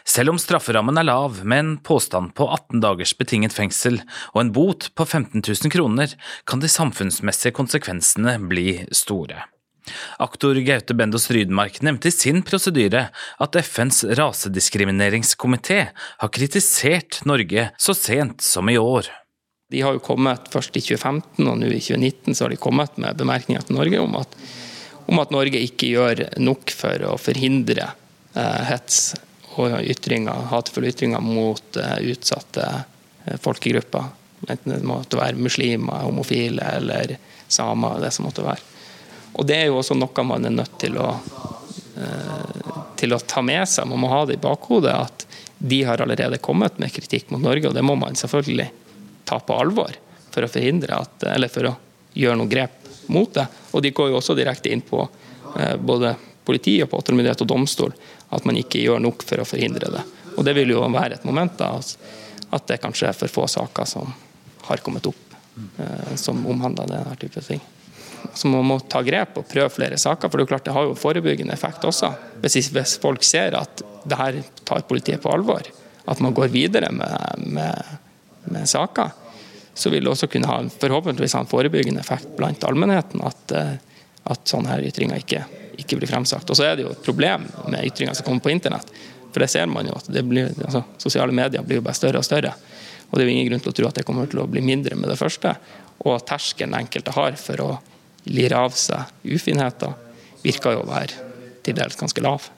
Selv 0.06 0.32
om 0.32 0.38
strafferammen 0.40 0.96
er 0.96 1.08
lav, 1.08 1.42
med 1.44 1.60
en 1.60 1.74
påstand 1.84 2.32
på 2.38 2.46
18 2.48 2.80
dagers 2.80 3.12
betinget 3.18 3.52
fengsel 3.52 4.00
og 4.32 4.40
en 4.40 4.54
bot 4.56 4.88
på 4.96 5.04
15 5.04 5.42
000 5.42 5.74
kroner, 5.74 6.16
kan 6.48 6.64
de 6.64 6.70
samfunnsmessige 6.70 7.58
konsekvensene 7.60 8.38
bli 8.48 8.78
store. 8.94 9.44
Aktor 10.22 10.58
Gaute 10.66 10.96
Bendos 10.96 11.28
Rydmark 11.30 11.80
nevnte 11.86 12.10
i 12.10 12.14
sin 12.14 12.42
prosedyre 12.46 13.08
at 13.42 13.58
FNs 13.60 14.04
rasediskrimineringskomité 14.18 15.78
har 15.94 16.32
kritisert 16.34 17.22
Norge 17.28 17.70
så 17.78 17.94
sent 17.96 18.44
som 18.44 18.70
i 18.72 18.78
år. 18.78 19.10
De 19.70 19.82
har 19.82 19.96
jo 19.96 20.02
kommet 20.02 20.46
først 20.52 20.76
i 20.78 20.82
2015, 20.82 21.42
og 21.42 21.56
nå 21.58 21.70
i 21.70 21.80
2019 21.82 22.36
så 22.36 22.46
har 22.46 22.54
de 22.54 22.60
kommet 22.62 22.98
med 23.02 23.18
bemerkninger 23.18 23.66
til 23.66 23.78
Norge 23.78 24.02
om 24.02 24.18
at, 24.20 24.36
om 25.10 25.22
at 25.22 25.32
Norge 25.34 25.62
ikke 25.62 25.90
gjør 25.90 26.22
nok 26.38 26.70
for 26.74 27.06
å 27.08 27.16
forhindre 27.18 27.88
eh, 27.90 28.60
hets 28.70 29.16
og 29.56 29.80
ytringer, 29.82 30.46
hatefulle 30.52 30.92
ytringer 30.92 31.24
mot 31.24 31.80
eh, 31.82 31.98
utsatte 32.12 32.68
eh, 33.24 33.40
folkegrupper. 33.42 34.06
Enten 34.46 34.76
det 34.76 34.86
måtte 34.86 35.18
være 35.18 35.40
muslimer, 35.40 36.04
homofile 36.06 36.70
eller 36.76 37.16
samer, 37.48 37.98
det 38.04 38.12
som 38.14 38.28
måtte 38.28 38.46
være. 38.46 38.75
Og 39.36 39.46
det 39.48 39.58
er 39.60 39.68
jo 39.68 39.80
også 39.80 39.96
noe 39.98 40.24
man 40.26 40.48
er 40.48 40.54
nødt 40.54 40.78
til 40.80 40.96
å, 41.00 41.10
eh, 42.00 42.70
til 42.96 43.12
å 43.12 43.20
ta 43.20 43.42
med 43.44 43.68
seg. 43.68 43.88
Man 43.88 44.00
må 44.02 44.10
ha 44.12 44.24
det 44.26 44.38
i 44.38 44.42
bakhodet 44.42 44.94
at 44.94 45.26
de 45.58 45.82
har 45.84 46.00
allerede 46.02 46.40
kommet 46.42 46.78
med 46.78 46.92
kritikk 46.92 47.30
mot 47.32 47.42
Norge, 47.42 47.68
og 47.68 47.76
det 47.76 47.84
må 47.84 47.96
man 47.96 48.16
selvfølgelig 48.16 48.70
ta 49.28 49.38
på 49.40 49.56
alvor 49.56 49.96
for 50.30 50.44
å 50.44 50.50
forhindre 50.52 50.96
at, 51.00 51.28
eller 51.32 51.52
for 51.52 51.70
å 51.70 51.76
gjøre 52.16 52.40
noen 52.40 52.52
grep 52.52 52.90
mot 53.12 53.32
det. 53.32 53.46
Og 53.72 53.84
de 53.84 53.92
går 53.92 54.10
jo 54.10 54.18
også 54.20 54.36
direkte 54.36 54.72
inn 54.72 54.84
på 54.84 55.02
eh, 55.04 55.76
både 55.76 56.14
politi 56.46 56.78
og 56.84 56.90
påtalemyndighet 56.92 57.42
og 57.42 57.50
domstol 57.50 57.94
at 58.34 58.44
man 58.46 58.58
ikke 58.58 58.82
gjør 58.82 59.02
nok 59.02 59.24
for 59.26 59.42
å 59.42 59.48
forhindre 59.48 59.90
det. 59.92 60.04
Og 60.36 60.44
det 60.44 60.54
vil 60.56 60.74
jo 60.74 60.84
være 60.84 61.18
et 61.18 61.26
moment 61.26 61.54
da, 61.58 61.72
at 61.76 62.68
det 62.68 62.80
kanskje 62.82 63.10
er 63.10 63.16
for 63.16 63.32
få 63.32 63.46
saker 63.50 63.88
som 63.88 64.12
har 64.66 64.82
kommet 64.84 65.06
opp 65.08 65.36
eh, 65.80 66.14
som 66.20 66.44
omhandler 66.46 66.90
denne 66.90 67.16
type 67.20 67.42
ting. 67.44 67.62
Så 68.34 68.48
man 68.48 68.66
må 68.66 68.78
ta 68.90 69.02
grep 69.06 69.38
og 69.40 69.48
prøve 69.50 69.72
flere 69.72 69.98
saker, 70.00 70.30
for 70.30 70.38
det 70.38 70.46
er 70.46 70.52
klart 70.54 70.66
det 70.68 70.74
har 70.76 70.88
jo 70.88 70.96
forebyggende 70.98 71.54
effekt 71.54 71.84
også. 71.86 72.12
Hvis, 72.42 72.96
folk 73.02 73.24
ser 73.26 73.56
at 73.58 73.82
det 74.06 74.18
her 74.18 74.40
tar 74.64 74.86
politiet 74.88 75.22
på 75.22 75.32
alvor, 75.32 75.66
at 76.06 76.20
man 76.22 76.34
går 76.34 76.50
videre 76.54 76.92
med, 76.94 77.46
med, 77.56 77.96
med 78.52 78.68
saker, 78.70 79.14
så 79.76 79.90
vil 79.92 80.06
det 80.06 80.12
også 80.12 80.28
kunne 80.32 80.48
ha 80.48 80.60
forhåpentligvis 80.80 81.34
ha 81.36 81.42
en 81.44 81.50
forebyggende 81.50 82.00
effekt 82.00 82.30
blant 82.38 82.64
allmennheten 82.64 83.20
at, 83.26 83.52
eh, 83.52 83.74
at 84.32 84.48
sånne 84.48 84.72
her 84.72 84.86
ytringer 84.88 85.20
ikke, 85.20 85.42
ikke 85.76 85.98
blir 86.00 86.08
fremsagt. 86.08 86.48
Og 86.48 86.56
så 86.56 86.70
er 86.70 86.78
det 86.78 86.86
jo 86.86 86.94
et 86.94 87.02
problem 87.04 87.44
med 87.66 87.84
ytringer 87.84 88.16
som 88.16 88.24
kommer 88.24 88.46
på 88.46 88.54
internett. 88.54 88.88
For 89.34 89.44
det 89.44 89.50
ser 89.52 89.68
man 89.68 89.84
jo 89.84 89.98
at 89.98 90.08
blir, 90.24 90.48
altså, 90.64 90.80
sosiale 91.02 91.34
medier 91.36 91.66
blir 91.66 91.82
jo 91.82 91.84
bare 91.84 91.98
større 91.98 92.22
og 92.22 92.24
større. 92.24 92.54
Og 93.10 93.18
det 93.18 93.26
er 93.26 93.28
jo 93.28 93.34
ingen 93.34 93.50
grunn 93.50 93.66
til 93.66 93.74
å 93.74 93.76
tro 93.76 93.90
at 93.90 93.98
det 94.00 94.06
kommer 94.08 94.30
til 94.30 94.40
å 94.40 94.48
bli 94.48 94.62
mindre 94.64 94.96
med 94.96 95.12
det 95.12 95.18
første. 95.20 95.52
Og 96.08 96.24
terskelen 96.24 96.78
enkelte 96.78 97.12
har 97.12 97.36
for 97.40 97.64
å 97.66 97.68
lire 98.26 98.58
av 98.66 98.76
seg 98.76 99.12
ufinheter, 99.24 99.94
virker 100.44 100.76
jo 100.76 100.84
å 100.84 100.90
være 100.90 101.24
til 101.66 101.76
dels 101.78 101.98
ganske 101.98 102.22
lav. 102.22 102.50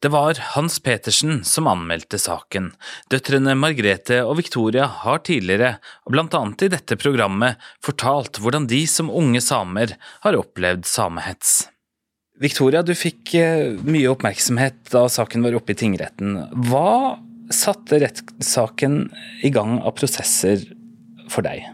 Det 0.00 0.08
var 0.08 0.38
Hans 0.54 0.78
Petersen 0.80 1.42
som 1.44 1.66
anmeldte 1.68 2.16
saken. 2.18 2.70
Døtrene 3.12 3.52
Margrethe 3.52 4.22
og 4.24 4.38
Victoria 4.38 4.86
har 5.02 5.20
tidligere, 5.28 5.74
og 6.08 6.14
bl.a. 6.14 6.40
i 6.64 6.70
dette 6.72 6.96
programmet, 6.96 7.60
fortalt 7.84 8.40
hvordan 8.40 8.64
de 8.70 8.80
som 8.88 9.12
unge 9.12 9.42
samer 9.44 9.92
har 10.24 10.38
opplevd 10.40 10.88
samehets. 10.88 11.66
Victoria, 12.40 12.80
du 12.80 12.94
fikk 12.96 13.34
eh, 13.36 13.76
mye 13.84 14.08
oppmerksomhet 14.14 14.88
da 14.94 15.04
saken 15.12 15.44
var 15.44 15.58
oppe 15.58 15.74
i 15.74 15.80
tingretten. 15.82 16.38
Hva 16.70 17.20
satte 17.52 18.00
rettssaken 18.00 19.02
i 19.44 19.52
gang 19.52 19.82
av 19.84 19.98
prosesser 20.00 20.64
for 21.28 21.44
deg? 21.44 21.66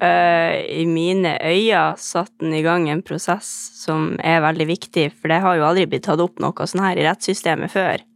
Uh, 0.00 0.56
I 0.80 0.86
mine 0.88 1.34
øyne 1.44 1.92
satte 2.00 2.40
den 2.40 2.54
i 2.56 2.62
gang 2.64 2.86
en 2.88 3.02
prosess 3.04 3.48
som 3.82 4.14
er 4.24 4.40
veldig 4.40 4.66
viktig, 4.70 5.10
for 5.12 5.28
det 5.28 5.42
har 5.44 5.58
jo 5.58 5.66
aldri 5.68 5.84
blitt 5.92 6.06
tatt 6.06 6.22
opp 6.24 6.40
noe 6.40 6.66
sånn 6.66 6.80
her 6.80 6.96
i 6.96 7.04
rettssystemet 7.04 7.72
før. 7.74 8.06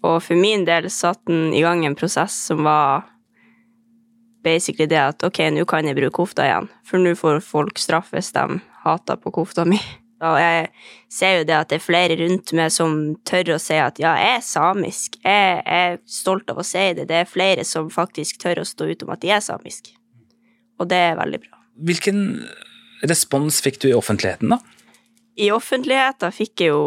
Og 0.00 0.22
for 0.24 0.40
min 0.40 0.64
del 0.64 0.88
satte 0.92 1.28
den 1.28 1.52
i 1.52 1.60
gang 1.64 1.84
en 1.84 1.96
prosess 1.98 2.32
som 2.48 2.64
var 2.64 3.04
basically 4.46 4.86
det 4.88 5.02
at 5.02 5.26
ok, 5.26 5.42
nå 5.52 5.66
kan 5.68 5.84
jeg 5.84 5.98
bruke 5.98 6.16
kofta 6.16 6.46
igjen, 6.46 6.70
for 6.86 7.02
nå 7.02 7.12
får 7.18 7.42
folk 7.44 7.82
straff 7.82 8.14
hvis 8.14 8.32
de 8.32 8.60
hater 8.86 9.20
på 9.20 9.34
kofta 9.36 9.66
mi. 9.68 9.82
Og 10.26 10.38
jeg 10.40 10.70
ser 11.12 11.34
jo 11.42 11.44
det 11.44 11.58
at 11.58 11.68
det 11.68 11.76
er 11.76 11.84
flere 11.84 12.16
rundt 12.22 12.54
meg 12.56 12.72
som 12.72 12.96
tør 13.28 13.58
å 13.58 13.60
si 13.60 13.76
at 13.76 14.00
ja, 14.00 14.14
jeg 14.16 14.38
er 14.38 14.48
samisk, 14.48 15.20
jeg 15.20 15.60
er 15.60 16.00
stolt 16.08 16.48
av 16.48 16.62
å 16.62 16.64
si 16.64 16.88
det. 16.96 17.04
Det 17.10 17.20
er 17.20 17.28
flere 17.28 17.68
som 17.68 17.92
faktisk 17.92 18.40
tør 18.40 18.62
å 18.62 18.64
stå 18.64 18.88
ut 18.88 19.04
om 19.04 19.12
at 19.12 19.20
de 19.20 19.36
er 19.36 19.44
samisk 19.44 19.92
og 20.80 20.88
det 20.90 21.02
er 21.10 21.18
veldig 21.18 21.42
bra. 21.42 21.60
Hvilken 21.88 22.22
respons 23.06 23.60
fikk 23.64 23.80
du 23.82 23.90
i 23.90 23.96
offentligheten, 23.96 24.54
da? 24.54 24.60
I 25.36 25.50
offentligheten 25.52 26.32
fikk 26.32 26.64
jeg 26.64 26.72
jo 26.72 26.84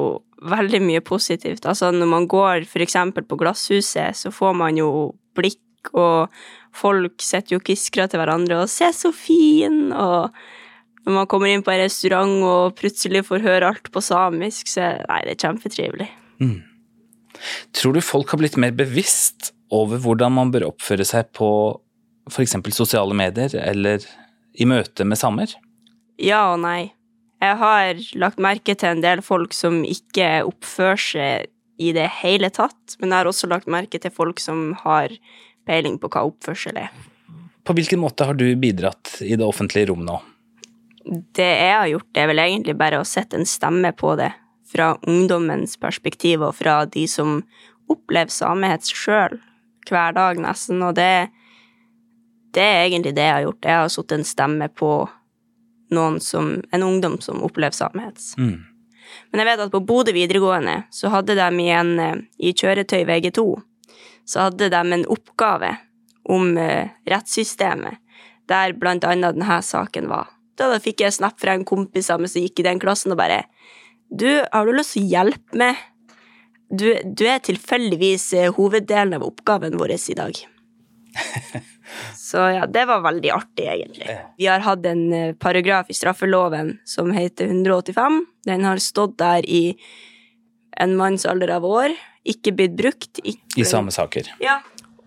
veldig 0.50 0.82
mye 0.82 1.02
positivt. 1.06 1.68
Altså 1.70 1.92
når 1.94 2.10
man 2.10 2.28
går 2.30 2.66
f.eks. 2.66 2.96
på 3.28 3.40
Glasshuset, 3.40 4.18
så 4.18 4.32
får 4.34 4.56
man 4.58 4.80
jo 4.80 4.90
blikk, 5.38 5.92
og 5.94 6.34
folk 6.76 7.22
sitter 7.24 7.56
jo 7.56 7.60
og 7.62 7.68
kviskrer 7.68 8.10
til 8.10 8.22
hverandre 8.22 8.64
og 8.64 8.70
'se 8.70 8.90
så 8.94 9.12
fin', 9.16 9.94
og 9.94 10.34
når 11.06 11.14
man 11.14 11.28
kommer 11.28 11.48
inn 11.48 11.64
på 11.64 11.72
en 11.72 11.84
restaurant 11.84 12.44
og 12.44 12.76
plutselig 12.76 13.24
får 13.26 13.46
høre 13.46 13.70
alt 13.70 13.92
på 13.92 14.02
samisk, 14.02 14.68
så 14.68 15.00
nei, 15.08 15.22
det 15.26 15.38
er 15.38 15.46
kjempetrivelig. 15.48 16.10
Mm. 16.42 16.60
Tror 17.74 17.94
du 17.96 18.02
folk 18.04 18.30
har 18.30 18.42
blitt 18.42 18.58
mer 18.58 18.72
bevisst 18.76 19.54
over 19.72 20.02
hvordan 20.02 20.36
man 20.36 20.52
bør 20.52 20.68
oppføre 20.72 21.06
seg 21.08 21.32
på 21.38 21.50
f.eks. 22.30 22.56
sosiale 22.76 23.16
medier 23.18 23.56
eller 23.60 24.06
i 24.54 24.68
møte 24.70 25.06
med 25.08 25.20
samer? 25.20 25.54
Ja 26.20 26.50
og 26.54 26.62
nei. 26.64 26.92
Jeg 27.40 27.56
har 27.62 28.02
lagt 28.20 28.42
merke 28.44 28.76
til 28.76 28.98
en 28.98 29.04
del 29.04 29.22
folk 29.24 29.56
som 29.56 29.82
ikke 29.88 30.42
oppfører 30.48 31.00
seg 31.00 31.48
i 31.80 31.94
det 31.96 32.10
hele 32.20 32.50
tatt, 32.52 32.98
men 33.00 33.14
jeg 33.14 33.22
har 33.22 33.30
også 33.30 33.48
lagt 33.48 33.70
merke 33.72 34.02
til 34.04 34.12
folk 34.12 34.42
som 34.44 34.74
har 34.82 35.14
peiling 35.70 35.96
på 36.02 36.10
hva 36.12 36.26
oppførsel 36.28 36.82
er. 36.82 36.92
På 37.64 37.76
hvilken 37.78 38.02
måte 38.02 38.28
har 38.28 38.36
du 38.36 38.50
bidratt 38.60 39.22
i 39.24 39.38
det 39.40 39.46
offentlige 39.46 39.88
rom 39.92 40.04
nå? 40.04 40.18
Det 41.08 41.48
jeg 41.48 41.76
har 41.78 41.88
gjort, 41.88 42.10
er 42.18 42.28
vel 42.28 42.44
egentlig 42.44 42.76
bare 42.78 43.00
å 43.00 43.08
sette 43.08 43.40
en 43.40 43.48
stemme 43.48 43.94
på 43.96 44.18
det, 44.20 44.34
fra 44.70 44.92
ungdommens 45.08 45.78
perspektiv 45.82 46.44
og 46.46 46.58
fra 46.60 46.84
de 46.92 47.08
som 47.10 47.40
opplever 47.90 48.34
samehets 48.34 48.92
sjøl 48.94 49.40
hver 49.90 50.14
dag, 50.14 50.38
nesten, 50.44 50.84
og 50.86 50.98
det 51.00 51.30
det 52.56 52.66
er 52.66 52.84
egentlig 52.88 53.16
det 53.18 53.26
jeg 53.28 53.36
har 53.36 53.46
gjort. 53.46 53.66
Jeg 53.66 53.82
har 53.84 53.94
satt 53.94 54.16
en 54.16 54.26
stemme 54.28 54.68
på 54.74 54.92
noen 55.96 56.20
som, 56.22 56.52
en 56.72 56.84
ungdom 56.86 57.18
som 57.22 57.44
opplever 57.46 57.76
samehets. 57.76 58.36
Mm. 58.38 58.60
Men 59.32 59.42
jeg 59.42 59.50
vet 59.50 59.64
at 59.66 59.74
på 59.74 59.82
Bodø 59.86 60.14
videregående 60.14 60.84
så 60.94 61.10
hadde 61.14 61.38
de 61.38 61.50
i, 61.64 61.70
en, 61.74 61.96
eh, 62.00 62.22
i 62.38 62.54
kjøretøy 62.54 63.04
VG2 63.10 63.46
så 64.30 64.46
hadde 64.46 64.70
de 64.70 64.82
en 64.94 65.06
oppgave 65.10 65.74
om 66.30 66.52
uh, 66.58 66.90
rettssystemet, 67.10 67.98
der 68.50 68.76
blant 68.78 69.06
annet 69.08 69.38
denne 69.38 69.58
saken 69.66 70.10
var. 70.12 70.30
Da, 70.60 70.68
da 70.70 70.78
fikk 70.84 71.02
jeg 71.02 71.16
snap 71.16 71.40
fra 71.42 71.56
en 71.56 71.66
kompis 71.66 72.12
av 72.14 72.22
meg 72.22 72.30
som 72.30 72.44
gikk 72.44 72.62
i 72.62 72.68
den 72.68 72.82
klassen, 72.82 73.16
og 73.16 73.22
bare 73.22 73.46
Du, 74.10 74.28
har 74.52 74.66
du 74.66 74.74
lyst 74.74 74.96
til 74.96 75.06
å 75.06 75.10
hjelpe 75.14 75.58
meg? 75.58 75.82
Du, 76.70 76.86
du 77.02 77.26
er 77.26 77.42
tilfeldigvis 77.42 78.28
uh, 78.38 78.52
hoveddelen 78.54 79.18
av 79.18 79.26
oppgaven 79.26 79.78
vår 79.82 79.96
i 79.98 80.18
dag. 80.18 80.44
Så 82.18 82.38
ja, 82.54 82.66
det 82.70 82.86
var 82.90 83.02
veldig 83.06 83.32
artig, 83.34 83.66
egentlig. 83.66 84.18
Vi 84.38 84.48
har 84.50 84.64
hatt 84.66 84.86
en 84.86 85.14
eh, 85.14 85.34
paragraf 85.34 85.90
i 85.90 85.98
straffeloven 85.98 86.78
som 86.88 87.12
heter 87.16 87.50
185. 87.50 88.22
Den 88.46 88.66
har 88.68 88.82
stått 88.84 89.18
der 89.22 89.46
i 89.50 89.64
en 90.80 90.96
manns 90.96 91.26
alder 91.26 91.56
av 91.58 91.66
år, 91.66 91.96
ikke 92.28 92.54
blitt 92.56 92.76
brukt. 92.78 93.22
Ikke... 93.24 93.60
I 93.60 93.68
samme 93.68 93.92
saker. 93.92 94.30
Ja. 94.44 94.60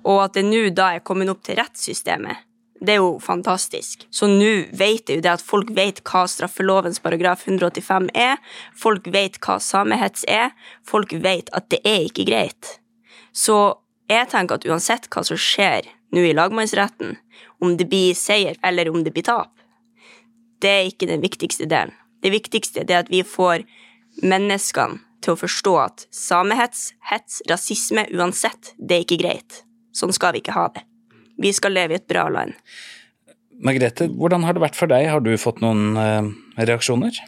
Og 0.03 0.25
at 0.25 0.35
det 0.37 0.45
nå 0.49 0.67
da 0.75 0.93
er 0.97 1.05
kommet 1.07 1.31
opp 1.33 1.45
til 1.47 1.61
rettssystemet. 1.61 2.49
Det 2.83 2.97
er 2.97 2.99
jo 2.99 3.19
fantastisk. 3.23 4.09
Så 4.11 4.27
nå 4.27 4.51
vet 4.75 5.07
jeg 5.07 5.21
jo 5.21 5.23
det 5.23 5.31
at 5.37 5.45
folk 5.47 5.71
vet 5.77 6.01
hva 6.09 6.25
straffelovens 6.27 6.99
paragraf 7.03 7.45
185 7.47 8.11
er. 8.19 8.41
Folk 8.75 9.07
vet 9.15 9.39
hva 9.45 9.61
samehets 9.63 10.27
er. 10.27 10.51
Folk 10.83 11.15
vet 11.15 11.53
at 11.55 11.71
det 11.71 11.79
er 11.87 12.09
ikke 12.09 12.27
greit. 12.27 12.79
Så 13.31 13.77
jeg 14.11 14.27
tenker 14.33 14.59
at 14.59 14.67
uansett 14.67 15.07
hva 15.15 15.23
som 15.25 15.39
skjer 15.39 15.87
nå 16.13 16.25
i 16.29 16.35
lagmannsretten, 16.37 17.17
om 17.63 17.77
det 17.77 17.89
blir 17.91 18.17
seier 18.19 18.59
eller 18.63 18.91
om 18.93 19.03
det 19.05 19.15
blir 19.15 19.27
tap, 19.27 19.53
det 20.63 20.71
er 20.71 20.91
ikke 20.91 21.09
den 21.11 21.23
viktigste 21.25 21.67
delen. 21.67 21.95
Det 22.23 22.31
viktigste 22.31 22.85
er 22.85 23.01
at 23.01 23.11
vi 23.11 23.25
får 23.27 23.65
menneskene 24.23 25.01
til 25.23 25.35
å 25.35 25.41
forstå 25.41 25.75
at 25.83 26.07
samehets, 26.15 26.93
hets, 27.11 27.41
rasisme, 27.51 28.05
uansett, 28.15 28.75
det 28.79 28.97
er 28.97 29.07
ikke 29.07 29.21
greit. 29.23 29.63
Sånn 29.95 30.15
skal 30.15 30.35
vi 30.35 30.43
ikke 30.43 30.55
ha 30.57 30.69
det. 30.75 30.85
Vi 31.43 31.53
skal 31.55 31.75
leve 31.75 31.97
i 31.97 32.01
et 32.01 32.09
bra 32.11 32.29
land. 32.31 32.55
Margrethe, 33.63 34.09
hvordan 34.19 34.47
har 34.47 34.57
det 34.57 34.63
vært 34.65 34.79
for 34.79 34.91
deg? 34.91 35.09
Har 35.11 35.23
du 35.23 35.33
fått 35.39 35.61
noen 35.63 35.99
uh, 35.99 36.31
reaksjoner? 36.59 37.19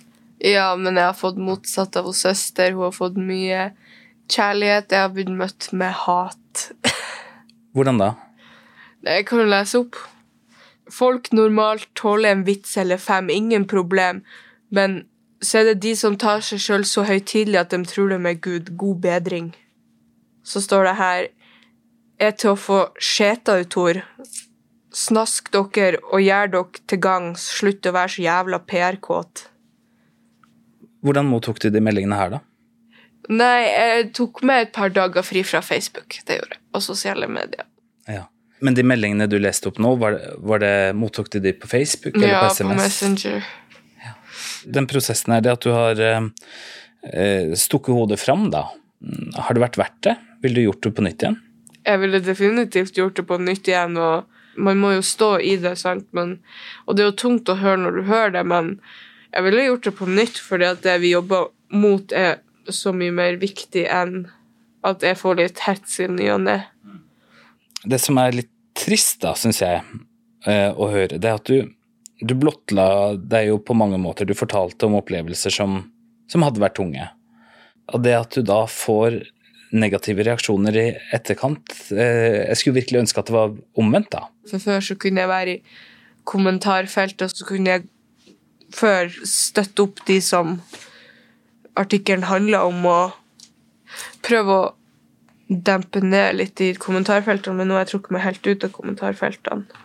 Ja, 0.43 0.73
men 0.77 0.99
jeg 0.99 1.07
har 1.07 1.19
fått 1.19 1.39
motsatt 1.41 1.97
av 1.99 2.09
hos 2.11 2.25
søster. 2.25 2.75
Hun 2.75 2.89
har 2.89 2.95
fått 2.95 3.19
mye 3.21 3.69
kjærlighet. 4.33 4.91
Jeg 4.91 5.07
har 5.07 5.15
blitt 5.15 5.31
møtt 5.35 5.71
med 5.77 5.95
hat. 6.05 6.67
hvordan 7.75 8.03
da? 8.03 8.11
Jeg 9.05 9.27
kan 9.29 9.43
jo 9.43 9.49
lese 9.49 9.81
opp. 9.85 9.99
Folk 10.93 11.31
normalt 11.33 11.89
tåler 11.97 12.33
en 12.33 12.45
vits 12.45 12.77
eller 12.81 13.01
fem, 13.01 13.31
ingen 13.33 13.67
problem, 13.69 14.23
men 14.69 15.05
så 15.45 15.61
er 15.61 15.71
det 15.71 15.83
de 15.85 15.93
som 15.97 16.17
tar 16.21 16.41
seg 16.45 16.61
sjøl 16.63 16.85
så 16.89 17.05
høytidelig 17.09 17.61
at 17.61 17.73
de 17.73 17.83
tror 17.89 18.13
de 18.13 18.19
er 18.21 18.41
Gud. 18.41 18.73
God 18.81 19.01
bedring. 19.05 19.53
Så 20.45 20.61
står 20.65 20.91
det 20.91 20.99
her 21.01 21.27
Er 22.21 22.31
til 22.39 22.53
å 22.53 22.57
få 22.57 22.77
skjeta 23.03 23.57
ut 23.59 23.73
Tor. 23.75 23.99
Snask 24.95 25.49
dere 25.51 25.99
og 26.13 26.23
gjør 26.23 26.53
dere 26.53 26.83
til 26.87 27.01
gangs. 27.03 27.49
Slutt 27.59 27.89
å 27.91 27.93
være 27.97 28.13
så 28.15 28.23
jævla 28.23 28.61
PR-kåt. 28.63 29.49
Hvordan 31.03 31.27
mottok 31.27 31.59
du 31.61 31.67
de 31.75 31.83
meldingene 31.83 32.17
her, 32.17 32.37
da? 32.37 32.41
Nei, 33.35 33.65
jeg 33.67 34.13
tok 34.15 34.45
meg 34.47 34.69
et 34.69 34.73
par 34.77 34.95
dager 34.95 35.27
fri 35.27 35.43
fra 35.43 35.61
Facebook. 35.65 36.21
Det 36.23 36.39
gjorde 36.39 36.55
jeg. 36.55 36.63
Og 36.71 36.87
sosiale 36.87 37.27
medier. 37.27 37.67
Ja. 38.07 38.29
Men 38.65 38.77
de 38.77 38.85
meldingene 38.87 39.27
du 39.29 39.37
leste 39.43 39.69
opp 39.69 39.79
nå, 39.83 39.95
var 40.01 40.17
det, 40.17 40.29
var 40.41 40.63
det, 40.63 40.75
mottok 40.97 41.29
du 41.35 41.41
de 41.45 41.53
på 41.53 41.69
Facebook 41.69 42.15
eller 42.17 42.33
ja, 42.33 42.43
på 42.47 42.55
SMS? 42.55 42.63
Ja, 42.65 42.77
på 42.77 42.81
Messenger. 42.81 43.49
Ja. 44.05 44.15
Den 44.79 44.89
prosessen 44.89 45.35
her, 45.35 45.43
det 45.45 45.53
at 45.53 45.67
du 45.67 45.73
har 45.75 46.01
eh, 46.01 47.51
stukket 47.61 47.93
hodet 47.93 48.21
fram, 48.23 48.49
da. 48.55 48.71
Har 49.37 49.57
det 49.57 49.65
vært 49.67 49.77
verdt 49.81 49.99
det? 50.07 50.15
Ville 50.45 50.63
du 50.63 50.69
gjort 50.71 50.87
det 50.87 50.95
på 50.97 51.05
nytt 51.05 51.25
igjen? 51.27 51.37
Jeg 51.85 52.01
ville 52.01 52.23
definitivt 52.25 52.97
gjort 52.97 53.19
det 53.21 53.27
på 53.29 53.37
nytt 53.43 53.69
igjen, 53.69 53.99
og 54.01 54.25
man 54.57 54.81
må 54.81 54.95
jo 54.95 55.03
stå 55.05 55.35
i 55.45 55.57
det, 55.61 55.75
sant, 55.81 56.07
men 56.17 56.39
Og 56.87 56.97
det 56.97 57.05
er 57.05 57.11
jo 57.11 57.19
tungt 57.21 57.51
å 57.53 57.59
høre 57.61 57.83
når 57.83 57.99
du 57.99 58.03
hører 58.09 58.33
det, 58.39 58.47
men 58.49 58.79
jeg 59.35 59.45
ville 59.45 59.67
gjort 59.67 59.85
det 59.85 59.95
på 59.99 60.09
nytt, 60.09 60.41
fordi 60.41 60.71
at 60.71 60.83
det 60.87 60.97
vi 61.03 61.13
jobber 61.13 61.51
mot, 61.75 62.13
er 62.13 62.41
så 62.71 62.95
mye 62.97 63.13
mer 63.13 63.37
viktig 63.43 63.85
enn 63.93 64.29
at 64.87 65.05
jeg 65.05 65.19
får 65.21 65.41
litt 65.41 65.65
hets 65.67 65.99
i 66.01 66.09
ny 66.09 66.31
og 66.33 66.45
ne. 66.47 66.59
Det 67.85 68.01
som 68.01 68.17
er 68.21 68.37
litt 68.37 68.54
trist, 68.79 69.21
da, 69.23 69.35
syns 69.39 69.63
jeg, 69.63 69.83
eh, 70.47 70.71
å 70.71 70.91
høre, 70.93 71.19
det 71.19 71.31
er 71.31 71.39
at 71.39 71.51
du, 71.51 71.71
du 72.21 72.35
blottla 72.39 73.15
deg 73.19 73.51
jo 73.53 73.61
på 73.63 73.77
mange 73.79 74.01
måter. 74.01 74.27
Du 74.27 74.35
fortalte 74.37 74.89
om 74.89 74.99
opplevelser 74.99 75.55
som, 75.55 75.81
som 76.31 76.45
hadde 76.47 76.63
vært 76.63 76.79
tunge. 76.79 77.09
Og 77.93 78.05
det 78.05 78.15
at 78.17 78.37
du 78.37 78.45
da 78.47 78.65
får 78.71 79.23
negative 79.75 80.23
reaksjoner 80.25 80.77
i 80.79 80.85
etterkant 81.17 81.73
eh, 81.91 82.45
Jeg 82.47 82.59
skulle 82.61 82.79
virkelig 82.79 83.01
ønske 83.03 83.21
at 83.21 83.31
det 83.31 83.35
var 83.35 83.57
omvendt, 83.81 84.13
da. 84.15 84.29
For 84.51 84.63
før 84.63 84.85
så 84.87 84.97
kunne 85.01 85.25
jeg 85.25 85.33
være 85.33 85.57
i 85.57 85.61
kommentarfeltet, 86.29 87.27
og 87.27 87.37
så 87.37 87.49
kunne 87.49 87.75
jeg 87.75 87.89
før 88.75 89.11
støtte 89.29 89.85
opp 89.85 90.01
de 90.09 90.19
som 90.25 90.57
artikkelen 91.79 92.27
handler 92.31 92.71
om, 92.71 92.87
og 92.87 93.99
prøve 94.25 94.57
å 94.57 94.73
dempe 95.49 96.01
ned 96.01 96.39
litt 96.39 96.61
i 96.65 96.73
kommentarfeltene, 96.81 97.59
men 97.59 97.69
nå 97.69 97.77
har 97.77 97.85
jeg 97.85 97.95
trukket 97.95 98.15
meg 98.17 98.25
helt 98.25 98.47
ut 98.47 98.67
av 98.67 98.75
kommentarfeltene. 98.75 99.83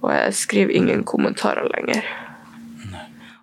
Og 0.00 0.12
jeg 0.14 0.36
skriver 0.38 0.76
ingen 0.76 1.04
kommentarer 1.04 1.66
lenger. 1.74 2.06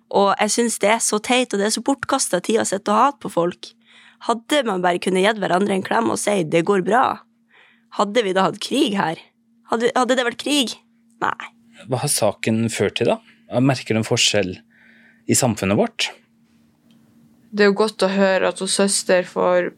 Og 0.08 0.32
jeg 0.40 0.54
syns 0.54 0.78
det 0.82 0.90
er 0.94 1.02
så 1.04 1.20
teit, 1.20 1.52
og 1.52 1.60
det 1.60 1.68
er 1.68 1.74
så 1.76 1.84
bortkasta 1.84 2.40
tid 2.44 2.62
å 2.62 2.66
sitte 2.66 2.90
og 2.90 2.98
hate 3.02 3.22
på 3.22 3.30
folk. 3.32 3.70
Hadde 4.26 4.64
man 4.66 4.82
bare 4.82 5.00
kunnet 5.02 5.26
gitt 5.26 5.38
hverandre 5.38 5.76
en 5.76 5.84
klem 5.84 6.10
og 6.10 6.18
si 6.18 6.42
'det 6.42 6.64
går 6.66 6.82
bra', 6.82 7.20
hadde 7.96 8.24
vi 8.24 8.32
da 8.32 8.48
hatt 8.48 8.60
krig 8.60 8.96
her? 8.96 9.20
Hadde, 9.70 9.92
hadde 9.94 10.16
det 10.16 10.24
vært 10.24 10.42
krig? 10.42 10.74
Nei. 11.20 11.52
Hva 11.88 12.00
har 12.02 12.08
saken 12.08 12.68
ført 12.72 12.98
til, 12.98 13.12
da? 13.12 13.20
Merker 13.60 13.94
du 13.94 14.00
en 14.00 14.08
forskjell 14.08 14.58
i 15.28 15.34
samfunnet 15.34 15.78
vårt? 15.78 16.10
Det 17.52 17.64
er 17.64 17.70
jo 17.70 17.78
godt 17.78 18.02
å 18.04 18.10
høre 18.12 18.48
at 18.48 18.58
hun 18.60 18.68
søster 18.68 19.24
får 19.24 19.72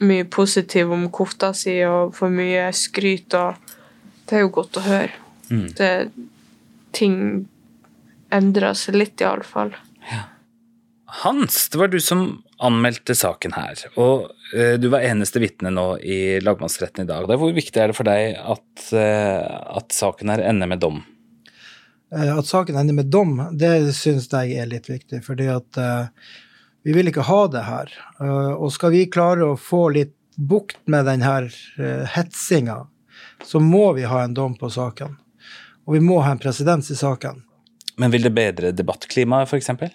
mye 0.00 0.24
positiv 0.32 0.92
om 0.92 1.08
kofta 1.12 1.52
si 1.56 1.76
og 1.86 2.14
for 2.16 2.32
mye 2.32 2.70
skryt, 2.76 3.34
og 3.36 3.56
det 4.28 4.38
er 4.38 4.44
jo 4.46 4.52
godt 4.54 4.80
å 4.80 4.84
høre. 4.84 5.14
Mm. 5.50 5.68
Det, 5.76 5.90
ting 6.96 7.16
endrer 8.34 8.76
seg 8.78 8.98
litt, 8.98 9.20
iallfall. 9.20 9.74
Ja. 10.10 10.26
Hans, 11.24 11.64
det 11.72 11.80
var 11.80 11.90
du 11.90 11.98
som 12.00 12.42
anmeldte 12.62 13.16
saken 13.18 13.56
her, 13.56 13.80
og 13.98 14.28
eh, 14.54 14.76
du 14.78 14.86
var 14.92 15.02
eneste 15.06 15.40
vitne 15.42 15.72
nå 15.74 15.86
i 15.98 16.38
lagmannsretten 16.44 17.02
i 17.04 17.08
dag. 17.08 17.26
Hvor 17.26 17.54
viktig 17.56 17.82
er 17.82 17.90
det 17.90 17.98
for 17.98 18.06
deg 18.06 18.36
at, 18.38 18.84
eh, 18.94 19.56
at 19.80 19.96
saken 19.96 20.30
her 20.30 20.44
ender 20.52 20.70
med 20.70 20.82
dom? 20.84 21.00
Eh, 22.14 22.30
at 22.30 22.46
saken 22.46 22.78
ender 22.78 22.94
med 23.00 23.10
dom, 23.10 23.40
det 23.58 23.72
syns 23.98 24.30
jeg 24.30 24.54
er 24.60 24.70
litt 24.70 24.86
viktig. 24.90 25.22
fordi 25.26 25.50
at 25.50 25.80
uh, 25.82 26.06
vi 26.82 26.92
vil 26.92 27.10
ikke 27.10 27.26
ha 27.28 27.42
det 27.52 27.64
her. 27.66 27.92
Uh, 28.20 28.52
og 28.54 28.72
skal 28.72 28.94
vi 28.94 29.04
klare 29.12 29.52
å 29.52 29.58
få 29.60 29.88
litt 29.96 30.14
bukt 30.36 30.80
med 30.88 31.04
denne 31.08 31.34
uh, 31.50 32.04
hetsinga, 32.14 32.82
så 33.44 33.60
må 33.60 33.92
vi 33.96 34.06
ha 34.08 34.22
en 34.24 34.34
dom 34.36 34.56
på 34.56 34.70
saken. 34.72 35.16
Og 35.88 35.96
vi 35.96 36.02
må 36.04 36.20
ha 36.24 36.32
en 36.32 36.40
presedens 36.40 36.90
i 36.92 36.96
saken. 36.96 37.42
Men 38.00 38.12
vil 38.14 38.24
det 38.24 38.32
bedre 38.32 38.72
debattklimaet, 38.72 39.50
f.eks.? 39.50 39.92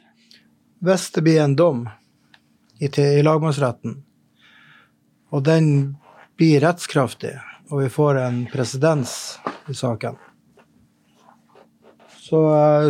Hvis 0.86 1.10
det 1.16 1.24
blir 1.26 1.42
en 1.42 1.56
dom 1.58 1.86
i, 2.78 2.90
i 2.90 3.24
lagmannsretten, 3.26 3.96
og 5.34 5.44
den 5.48 5.96
blir 6.38 6.62
rettskraftig, 6.62 7.34
og 7.72 7.82
vi 7.82 7.90
får 7.90 8.20
en 8.22 8.44
presedens 8.52 9.16
i 9.72 9.74
saken, 9.74 10.20
så, 12.26 12.42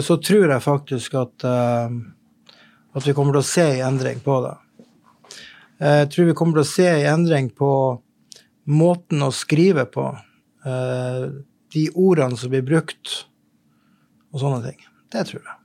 så, 0.02 0.18
tror 0.24 0.52
jeg 0.52 0.64
faktisk 0.64 1.16
at, 1.20 1.46
at 2.96 3.08
vi 3.08 3.14
kommer 3.16 3.36
til 3.36 3.44
å 3.44 3.48
se 3.48 3.66
en 3.76 3.88
endring 3.90 4.22
på 4.24 4.40
det. 4.46 4.56
Jeg 5.84 6.10
tror 6.14 6.30
vi 6.30 6.36
kommer 6.38 6.60
til 6.60 6.64
å 6.64 6.72
se 6.72 6.88
en 6.88 7.08
endring 7.18 7.50
på 7.52 7.72
måten 8.72 9.26
å 9.26 9.34
skrive 9.36 9.86
på. 9.92 10.08
De 11.76 11.84
ordene 11.92 12.40
som 12.40 12.54
blir 12.54 12.64
brukt, 12.66 13.26
og 14.32 14.42
sånne 14.42 14.62
ting. 14.70 14.80
Det 15.12 15.26
tror 15.30 15.44
jeg. 15.44 15.60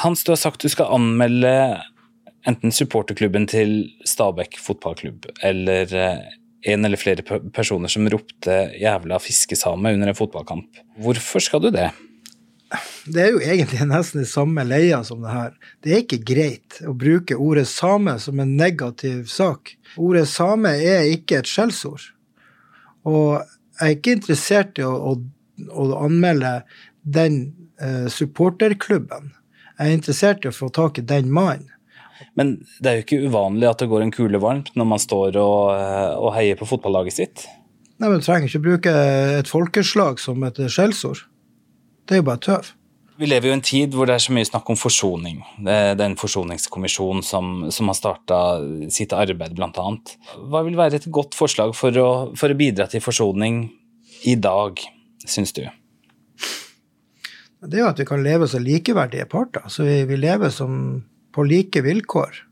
Hans, 0.00 0.24
du 0.24 0.32
har 0.32 0.40
sagt 0.40 0.64
du 0.64 0.68
skal 0.72 0.92
anmelde 0.92 1.52
enten 2.46 2.72
supporterklubben 2.74 3.46
til 3.48 3.78
Stabæk 4.06 4.58
fotballklubb 4.60 5.30
eller 5.44 5.92
en 6.66 6.84
eller 6.84 7.00
flere 7.00 7.24
personer 7.54 7.88
som 7.88 8.08
ropte 8.10 8.56
'jævla 8.76 9.18
fiskesame' 9.22 9.94
under 9.94 10.08
en 10.08 10.18
fotballkamp. 10.18 10.80
Hvorfor 10.98 11.40
skal 11.40 11.62
du 11.64 11.70
det? 11.70 11.90
Det 13.06 13.22
er 13.22 13.28
jo 13.30 13.42
egentlig 13.42 13.84
nesten 13.86 14.24
i 14.24 14.28
samme 14.28 14.64
leia 14.66 14.98
som 15.06 15.22
det 15.22 15.34
her. 15.34 15.52
Det 15.84 15.92
er 15.92 16.02
ikke 16.02 16.22
greit 16.26 16.80
å 16.82 16.94
bruke 16.98 17.38
ordet 17.38 17.68
same 17.70 18.16
som 18.22 18.40
en 18.42 18.56
negativ 18.58 19.28
sak. 19.30 19.76
Ordet 19.94 20.26
same 20.30 20.72
er 20.82 21.06
ikke 21.12 21.40
et 21.40 21.50
skjellsord. 21.50 22.08
Og 23.06 23.38
jeg 23.78 23.86
er 23.86 23.94
ikke 23.94 24.16
interessert 24.18 24.80
i 24.80 24.86
å, 24.86 24.94
å, 25.12 25.14
å 25.70 25.86
anmelde 26.02 26.58
den 27.06 27.38
eh, 27.78 28.08
supporterklubben. 28.10 29.30
Jeg 29.76 29.86
er 29.86 29.98
interessert 30.00 30.42
i 30.44 30.50
å 30.50 30.56
få 30.56 30.72
tak 30.74 30.98
i 30.98 31.06
den 31.06 31.30
mannen. 31.30 31.70
Men 32.36 32.56
det 32.80 32.88
er 32.88 32.98
jo 32.98 33.04
ikke 33.04 33.28
uvanlig 33.28 33.68
at 33.68 33.82
det 33.82 33.90
går 33.90 34.02
en 34.06 34.12
kule 34.12 34.40
varmt 34.40 34.70
når 34.76 34.88
man 34.88 35.00
står 35.00 35.36
og, 35.36 35.76
og 36.16 36.30
heier 36.32 36.56
på 36.56 36.68
fotballaget 36.68 37.16
sitt? 37.16 37.44
Nei, 38.00 38.08
men 38.08 38.20
Du 38.20 38.26
trenger 38.26 38.48
ikke 38.48 38.64
bruke 38.64 38.92
et 39.38 39.48
folkeslag 39.48 40.20
som 40.20 40.42
et 40.48 40.58
skjellsord. 40.72 41.26
Det 42.06 42.16
er 42.16 42.22
jo 42.22 42.26
bare 42.28 42.42
tøv. 42.42 42.72
Vi 43.16 43.28
lever 43.28 43.48
jo 43.48 43.54
i 43.54 43.56
en 43.56 43.64
tid 43.64 43.94
hvor 43.96 44.08
det 44.08 44.18
er 44.18 44.22
så 44.26 44.34
mye 44.36 44.46
snakk 44.46 44.68
om 44.68 44.76
forsoning. 44.76 45.40
Det 45.64 45.72
er 45.72 46.02
en 46.04 46.18
forsoningskommisjon 46.20 47.22
som, 47.24 47.64
som 47.72 47.88
har 47.88 47.96
starta 47.96 48.40
sitt 48.92 49.14
arbeid, 49.16 49.56
bl.a. 49.56 49.86
Hva 50.36 50.62
vil 50.66 50.76
være 50.76 51.00
et 51.00 51.08
godt 51.08 51.36
forslag 51.38 51.72
for 51.78 51.96
å, 51.96 52.10
for 52.36 52.52
å 52.52 52.58
bidra 52.58 52.86
til 52.92 53.00
forsoning 53.04 53.64
i 54.28 54.36
dag, 54.36 54.82
syns 55.24 55.56
du? 55.56 55.64
Det 57.66 57.78
er 57.78 57.86
jo 57.86 57.90
at 57.90 58.02
vi 58.02 58.08
kan 58.08 58.22
leve 58.22 58.46
som 58.52 58.62
likeverdige 58.62 59.26
parter. 59.32 59.64
Så 59.72 59.88
vi, 59.88 60.02
vi 60.06 60.20
lever 60.20 60.52
som 60.52 61.00
på 61.32 61.44
like 61.48 61.80
vilkår. 61.82 62.42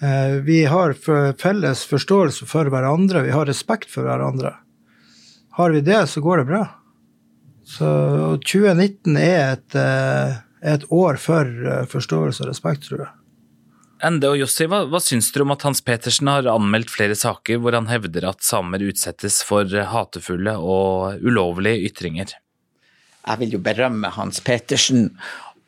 Eh, 0.00 0.38
vi 0.46 0.62
har 0.70 0.94
felles 1.38 1.82
forståelse 1.90 2.46
for 2.48 2.70
hverandre, 2.72 3.26
vi 3.26 3.34
har 3.34 3.50
respekt 3.50 3.90
for 3.90 4.06
hverandre. 4.06 4.54
Har 5.58 5.74
vi 5.74 5.82
det, 5.84 6.06
så 6.08 6.22
går 6.24 6.40
det 6.40 6.52
bra. 6.54 6.62
Så 7.70 7.88
2019 8.42 9.16
er 9.20 9.54
et, 9.54 9.76
et 10.66 10.86
år 10.90 11.20
for 11.22 11.46
forståelse 11.92 12.42
og 12.44 12.50
respekt, 12.50 12.88
tror 12.88 13.04
jeg. 13.04 13.14
Ende 14.00 14.30
og 14.32 14.38
Jossi, 14.40 14.64
hva, 14.70 14.86
hva 14.88 15.00
syns 15.02 15.28
dere 15.32 15.44
om 15.44 15.52
at 15.52 15.64
Hans 15.66 15.82
Petersen 15.84 16.30
har 16.30 16.48
anmeldt 16.48 16.92
flere 16.92 17.16
saker 17.18 17.60
hvor 17.60 17.76
han 17.76 17.90
hevder 17.90 18.30
at 18.30 18.44
samer 18.44 18.82
utsettes 18.88 19.42
for 19.44 19.68
hatefulle 19.68 20.56
og 20.56 21.20
ulovlige 21.20 21.90
ytringer? 21.90 22.32
Jeg 23.26 23.42
vil 23.42 23.58
jo 23.58 23.60
berømme 23.62 24.08
Hans 24.16 24.40
Petersen. 24.40 25.10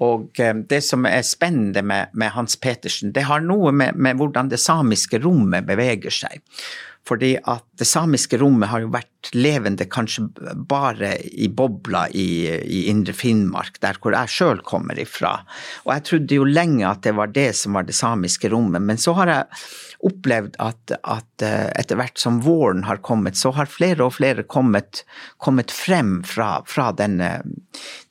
Og 0.03 0.33
det 0.35 0.81
som 0.83 1.05
er 1.07 1.21
spennende 1.27 1.83
med, 1.87 2.15
med 2.17 2.33
Hans 2.35 2.57
Petersen, 2.57 3.13
det 3.15 3.27
har 3.29 3.45
noe 3.45 3.71
med, 3.77 4.01
med 4.01 4.17
hvordan 4.19 4.49
det 4.51 4.59
samiske 4.63 5.21
rommet 5.23 5.69
beveger 5.69 6.15
seg. 6.23 6.41
Fordi 7.09 7.33
at 7.51 7.65
det 7.81 7.87
samiske 7.89 8.39
rommet 8.39 8.71
har 8.71 8.85
jo 8.85 8.93
vært 8.95 9.33
levende 9.35 9.89
kanskje 9.91 10.29
bare 10.71 11.17
i 11.35 11.49
bobla 11.51 12.05
i, 12.15 12.47
i 12.47 12.85
indre 12.93 13.15
Finnmark, 13.17 13.81
der 13.83 13.99
hvor 13.99 14.15
jeg 14.15 14.31
sjøl 14.31 14.63
kommer 14.67 14.99
ifra. 15.03 15.33
Og 15.83 15.97
jeg 15.97 16.05
trodde 16.09 16.39
jo 16.39 16.47
lenge 16.47 16.87
at 16.87 17.03
det 17.03 17.17
var 17.19 17.33
det 17.35 17.49
som 17.59 17.75
var 17.79 17.89
det 17.89 17.97
samiske 17.99 18.53
rommet. 18.55 18.87
Men 18.87 19.03
så 19.03 19.17
har 19.19 19.33
jeg 19.33 19.65
opplevd 20.07 20.59
at, 20.63 20.95
at 21.03 21.47
etter 21.47 21.99
hvert 21.99 22.23
som 22.23 22.41
våren 22.47 22.87
har 22.87 23.03
kommet, 23.03 23.39
så 23.39 23.51
har 23.57 23.71
flere 23.71 24.07
og 24.07 24.17
flere 24.21 24.47
kommet, 24.47 25.03
kommet 25.43 25.75
frem 25.75 26.21
fra, 26.27 26.61
fra 26.67 26.91
denne, 26.99 27.41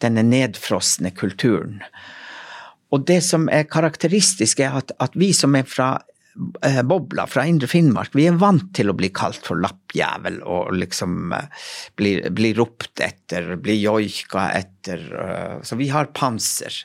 denne 0.03 0.27
nedfrosne 0.27 1.15
kulturen. 1.15 1.79
Og 2.91 3.05
det 3.07 3.21
som 3.23 3.47
er 3.47 3.69
karakteristisk, 3.71 4.59
er 4.59 4.75
at, 4.81 4.91
at 4.99 5.15
vi 5.15 5.31
som 5.35 5.55
er 5.55 5.67
fra 5.67 5.93
bobla 6.87 7.25
fra 7.27 7.45
Indre 7.47 7.67
Finnmark. 7.67 8.15
Vi 8.15 8.27
er 8.29 8.37
vant 8.39 8.69
til 8.75 8.91
å 8.91 8.95
bli 8.97 9.09
kalt 9.15 9.41
for 9.45 9.59
lappjævel 9.61 10.41
og 10.47 10.71
liksom 10.77 11.33
bli, 11.99 12.13
bli 12.31 12.53
ropt 12.57 13.03
etter, 13.03 13.55
bli 13.61 13.79
joika 13.81 14.49
etter. 14.55 15.03
Så 15.67 15.79
vi 15.79 15.89
har 15.91 16.13
panser. 16.15 16.75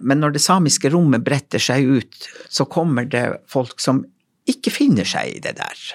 Men 0.00 0.20
når 0.20 0.36
det 0.36 0.42
samiske 0.44 0.90
rommet 0.92 1.24
bretter 1.24 1.62
seg 1.62 1.86
ut, 1.86 2.26
så 2.48 2.66
kommer 2.68 3.06
det 3.08 3.28
folk 3.50 3.78
som 3.80 4.02
ikke 4.50 4.74
finner 4.74 5.06
seg 5.08 5.36
i 5.36 5.40
det 5.42 5.56
der. 5.60 5.86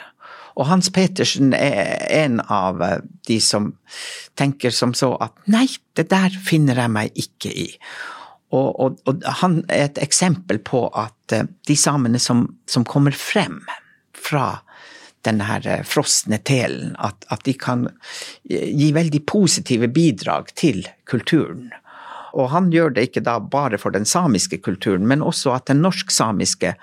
Og 0.59 0.67
Hans 0.67 0.89
Petersen 0.93 1.53
er 1.55 2.01
en 2.11 2.41
av 2.51 2.81
de 3.27 3.37
som 3.43 3.71
tenker 4.39 4.73
som 4.75 4.95
så 4.97 5.13
at 5.23 5.35
nei, 5.51 5.67
det 5.95 6.09
der 6.11 6.33
finner 6.43 6.79
jeg 6.83 6.91
meg 6.91 7.21
ikke 7.23 7.51
i. 7.51 7.69
Og, 8.51 8.79
og, 8.79 8.97
og, 9.07 9.23
han 9.41 9.61
er 9.71 9.87
et 9.87 10.01
eksempel 10.03 10.59
på 10.59 10.85
at 10.99 11.35
eh, 11.35 11.47
de 11.67 11.77
samene 11.79 12.19
som, 12.19 12.45
som 12.67 12.85
kommer 12.87 13.15
frem 13.15 13.61
fra 14.17 14.61
denne 15.25 15.45
her 15.47 15.67
eh, 15.67 15.83
frosne 15.87 16.39
telen, 16.47 16.95
at, 16.99 17.25
at, 17.31 17.45
de 17.47 17.55
kan 17.57 17.87
gi 18.49 18.91
veldig 18.95 19.23
positive 19.29 19.87
bidrag 19.93 20.51
til 20.59 20.83
kulturen. 21.09 21.69
Og 22.31 22.51
han 22.53 22.69
gjør 22.71 22.93
det 22.95 23.09
ikke 23.09 23.25
da 23.25 23.37
bare 23.43 23.79
for 23.81 23.93
den 23.95 24.07
samiske 24.07 24.61
kulturen, 24.63 25.07
men 25.07 25.23
også 25.23 25.55
at 25.57 25.67
den 25.71 25.81
norsk-samiske 25.83 26.75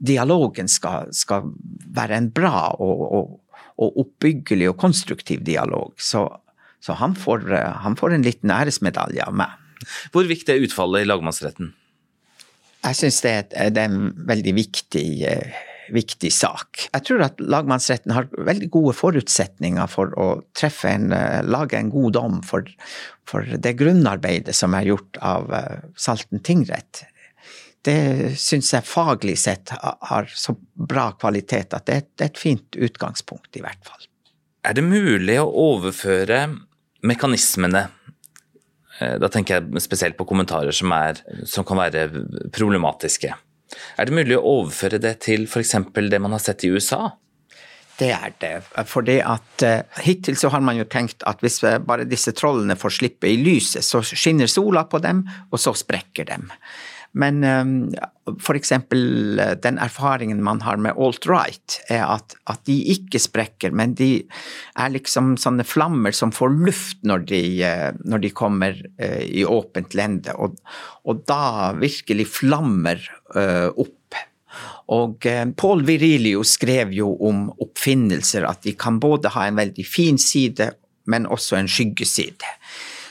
dialogen 0.00 0.68
skal, 0.70 1.10
skal, 1.14 1.52
være 1.94 2.16
en 2.16 2.30
bra 2.34 2.70
og, 2.80 3.02
og, 3.06 3.32
og, 3.76 3.98
oppbyggelig 4.04 4.70
og 4.72 4.78
konstruktiv 4.80 5.44
dialog. 5.46 5.92
Så, 6.00 6.24
så 6.80 6.96
han, 6.98 7.14
får, 7.18 7.46
han, 7.84 7.98
får, 7.98 8.16
en 8.16 8.26
liten 8.26 8.54
æresmedalje 8.54 9.26
av 9.26 9.36
meg. 9.42 9.56
Hvor 10.14 10.28
viktig 10.28 10.54
er 10.54 10.64
utfallet 10.66 11.04
i 11.04 11.10
lagmannsretten? 11.10 11.74
Jeg 12.80 12.96
syns 12.96 13.20
det, 13.24 13.34
det, 13.52 13.82
er 13.82 13.90
en 13.90 14.14
veldig 14.28 14.54
viktig, 14.56 15.04
eh, 15.28 15.60
viktig, 15.92 16.30
sak. 16.32 16.86
Jeg 16.86 17.04
tror 17.04 17.26
at 17.26 17.42
lagmannsretten 17.44 18.14
har 18.16 18.30
veldig 18.32 18.70
gode 18.72 18.94
forutsetninger 18.96 19.90
for 19.92 20.14
å 20.16 20.28
en, 20.88 21.12
eh, 21.12 21.40
lage 21.44 21.76
en 21.76 21.92
god 21.92 22.16
dom 22.16 22.40
for, 22.46 22.64
for 23.28 23.44
det 23.44 23.76
grunnarbeidet 23.80 24.56
som 24.56 24.76
er 24.78 24.88
gjort 24.92 25.20
av 25.20 25.52
eh, 25.52 25.88
Salten 25.96 26.40
tingrett 26.40 27.04
det 27.86 28.36
syns 28.40 28.74
jeg 28.74 28.84
faglig 28.84 29.36
sett 29.40 29.72
har 29.72 30.28
så 30.36 30.54
bra 30.74 31.10
kvalitet 31.16 31.76
at 31.76 31.86
det 31.88 31.96
er 31.96 32.26
et 32.28 32.40
fint 32.40 32.76
utgangspunkt, 32.76 33.54
i 33.56 33.62
hvert 33.64 33.80
fall. 33.86 34.04
Er 34.66 34.76
det 34.76 34.84
mulig 34.84 35.38
å 35.40 35.48
overføre 35.48 36.42
mekanismene 37.06 37.86
eh, 37.86 37.94
da 39.00 39.30
tenker 39.32 39.58
jeg 39.58 39.82
spesielt 39.84 40.18
på 40.18 40.26
kommentarer 40.28 40.74
som, 40.76 40.92
er, 40.92 41.22
som 41.48 41.64
kan 41.66 41.80
være 41.80 42.04
problematiske. 42.52 43.32
Er 43.96 44.08
det 44.08 44.16
mulig 44.16 44.36
å 44.36 44.44
overføre 44.58 45.00
det 45.02 45.16
til 45.24 45.46
f.eks. 45.46 45.76
det 45.94 46.20
man 46.20 46.34
har 46.34 46.42
sett 46.42 46.66
i 46.66 46.72
USA? 46.74 47.06
Det 48.00 48.10
er 48.16 48.32
det. 48.40 48.54
Fordi 48.88 49.18
at 49.20 49.64
uh, 49.66 50.00
hittil 50.04 50.38
så 50.40 50.48
har 50.54 50.62
man 50.64 50.78
jo 50.78 50.88
tenkt 50.88 51.24
at 51.28 51.42
hvis 51.44 51.60
bare 51.84 52.08
disse 52.08 52.32
trollene 52.36 52.78
får 52.80 52.96
slippe 52.96 53.28
i 53.28 53.36
lyset, 53.40 53.84
så 53.84 54.00
skinner 54.00 54.48
sola 54.48 54.86
på 54.88 55.02
dem, 55.04 55.26
og 55.50 55.60
så 55.60 55.74
sprekker 55.76 56.28
dem. 56.32 56.48
Men 57.12 57.44
um, 57.44 57.72
f.eks. 58.38 58.72
Eh, 58.72 59.52
den 59.62 59.78
erfaringen 59.82 60.42
man 60.46 60.60
har 60.62 60.78
med 60.78 60.94
alt-right, 60.94 61.80
er 61.90 62.04
at, 62.06 62.36
at, 62.50 62.62
de 62.68 62.76
ikke 62.94 63.18
sprekker, 63.22 63.74
men 63.74 63.96
de 63.98 64.10
er 64.78 64.92
liksom 64.94 65.34
sånne 65.40 65.66
flammer 65.66 66.14
som 66.14 66.34
får 66.34 66.54
luft 66.60 67.00
når 67.06 67.26
de, 67.32 67.42
eh, 67.66 67.88
når 68.06 68.24
de 68.24 68.32
kommer 68.42 68.78
uh, 69.02 69.22
i 69.26 69.42
åpent 69.46 69.96
lende, 69.98 70.36
og, 70.38 70.60
og, 71.04 71.24
da 71.26 71.72
virkelig 71.78 72.28
flammer 72.30 73.02
opp. 73.30 73.96
Og 74.90 75.26
Paul 75.54 75.84
Virilio 75.86 76.40
skrev 76.46 76.90
jo 76.90 77.12
om 77.28 77.44
oppfinnelser, 77.62 78.42
at 78.48 78.64
de 78.66 78.72
kan 78.74 78.98
både 79.02 79.30
ha 79.36 79.44
en 79.46 79.60
veldig 79.60 79.84
fin 79.86 80.18
side, 80.18 80.72
men 81.10 81.28
også 81.30 81.60
en 81.60 81.70
skyggeside 81.70 82.50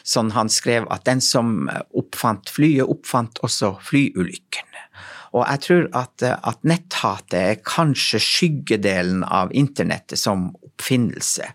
sånn 0.10 0.34
han 0.34 0.50
skrev 0.50 0.88
at 0.93 1.06
den 1.06 1.22
som 1.22 1.69
oppfant 1.98 2.50
flyet, 2.50 2.88
oppfant 2.89 3.41
også 3.45 3.76
flyulykken. 3.86 4.69
Og 5.36 5.43
jeg 5.45 5.62
tror 5.65 5.88
at, 5.98 6.24
at 6.26 6.63
netthatet 6.65 7.38
er 7.38 7.62
kanskje 7.62 8.22
skyggedelen 8.24 9.22
av 9.24 9.54
internettet 9.54 10.17
som 10.17 10.50
oppfinnelse, 10.65 11.52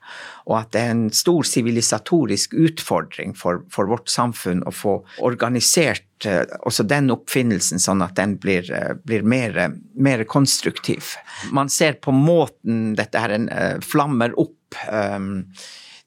og 0.47 0.59
at 0.61 0.73
det 0.77 0.83
er 0.85 0.93
en 0.93 1.07
stor 1.15 1.47
sivilisatorisk 1.49 2.55
utfordring 2.55 3.35
for, 3.39 3.65
for, 3.73 3.91
vårt 3.91 4.11
samfunn 4.13 4.63
å 4.69 4.75
få 4.75 4.99
organisert 5.25 6.29
eh, 6.29 6.45
også 6.69 6.87
den 6.87 7.11
oppfinnelsen 7.15 7.83
sånn 7.83 8.05
at 8.05 8.15
den 8.21 8.37
blir, 8.43 8.69
eh, 8.71 8.93
blir 9.03 9.25
mer, 9.27 9.59
mer, 9.97 10.27
konstruktiv. 10.29 11.17
Man 11.51 11.73
ser 11.73 11.99
på 12.05 12.15
måten 12.15 12.93
dette 12.99 13.25
her 13.25 13.35
eh, 13.41 13.81
flammer 13.83 14.37
opp. 14.39 14.61
Um, 14.91 15.49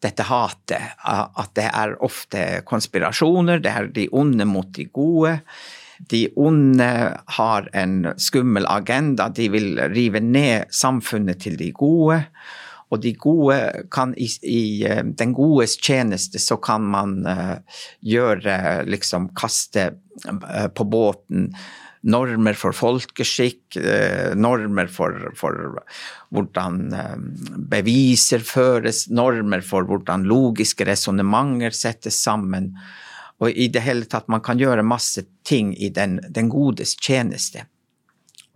dette 0.04 0.28
hatet. 0.28 0.94
At 1.04 1.54
det 1.58 1.68
er 1.72 1.98
ofte 2.06 2.46
konspirasjoner, 2.68 3.62
det 3.64 3.74
er 3.74 3.92
de 3.94 4.08
onde 4.12 4.48
mot 4.50 4.70
de 4.76 4.88
gode. 4.94 5.38
De 6.12 6.28
onde 6.38 6.88
har 7.40 7.70
en 7.74 8.14
skummel 8.22 8.68
agenda, 8.70 9.30
de 9.34 9.50
vil 9.50 9.80
rive 9.94 10.22
ned 10.22 10.70
samfunnet 10.70 11.42
til 11.42 11.58
de 11.58 11.72
gode. 11.74 12.22
Og 12.88 13.02
de 13.04 13.12
gode 13.20 13.58
kan 13.92 14.14
i, 14.16 14.30
i 14.48 14.62
eh, 14.88 15.04
den 15.04 15.34
godes 15.36 15.76
tjeneste 15.84 16.40
så 16.40 16.56
kan 16.64 16.86
man 16.88 17.18
uh, 17.28 17.58
gjøre 18.00 18.86
liksom 18.88 19.32
kaste 19.36 19.90
uh, 20.24 20.70
på 20.72 20.86
båten 20.88 21.50
normer 22.08 22.56
for 22.58 22.76
folkeskikk, 22.76 23.78
eh, 23.80 24.34
normer 24.40 24.88
for, 24.92 25.32
for, 25.36 25.82
hvordan 26.34 26.80
eh, 26.96 27.16
beviser 27.72 28.44
føres, 28.48 29.06
normer 29.12 29.64
for 29.66 29.88
hvordan 29.88 30.26
logiske 30.28 30.88
resonnementer 30.88 31.76
settes 31.76 32.20
sammen. 32.24 32.72
Og 33.44 33.52
i 33.52 33.68
det 33.70 33.84
hele 33.86 34.08
tatt, 34.10 34.30
man 34.32 34.44
kan 34.46 34.60
gjøre 34.60 34.86
masse 34.88 35.26
ting 35.46 35.76
i 35.76 35.92
den, 35.94 36.20
den 36.34 36.50
godes 36.50 36.96
tjeneste. 36.96 37.68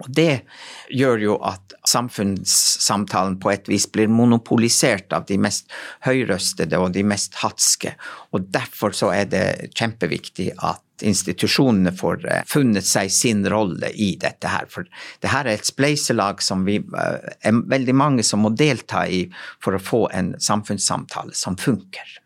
Og 0.01 0.09
det 0.09 0.43
gjør 0.89 1.21
jo 1.21 1.37
at 1.45 1.75
samfunnssamtalen 1.87 3.37
på 3.41 3.51
et 3.53 3.69
vis 3.69 3.87
blir 3.91 4.11
monopolisert 4.11 5.13
av 5.13 5.25
de 5.29 5.37
mest 5.41 5.71
høyrøstede 6.05 6.79
og 6.81 6.93
de 6.95 7.03
mest 7.07 7.37
hatske. 7.41 7.95
Og 8.33 8.49
derfor 8.53 8.95
så 8.97 9.11
er 9.15 9.29
det 9.31 9.45
kjempeviktig 9.77 10.51
at 10.57 10.83
institusjonene 11.01 11.93
får 11.97 12.25
eh, 12.29 12.43
funnet 12.47 12.85
seg 12.85 13.11
sin 13.13 13.41
rolle 13.49 13.89
i 13.93 14.13
dette 14.21 14.51
her. 14.51 14.67
For 14.69 14.85
det 15.21 15.31
her 15.33 15.47
er 15.47 15.57
et 15.57 15.69
spleiselag 15.69 16.43
som 16.45 16.65
vi 16.67 16.77
eh, 16.77 17.31
er 17.41 17.61
veldig 17.73 17.97
mange 17.97 18.25
som 18.27 18.43
må 18.45 18.53
delta 18.53 19.07
i 19.09 19.23
for 19.63 19.77
å 19.77 19.81
få 19.81 20.03
en 20.13 20.35
samfunnssamtale 20.41 21.33
som 21.37 21.57
funker. 21.57 22.20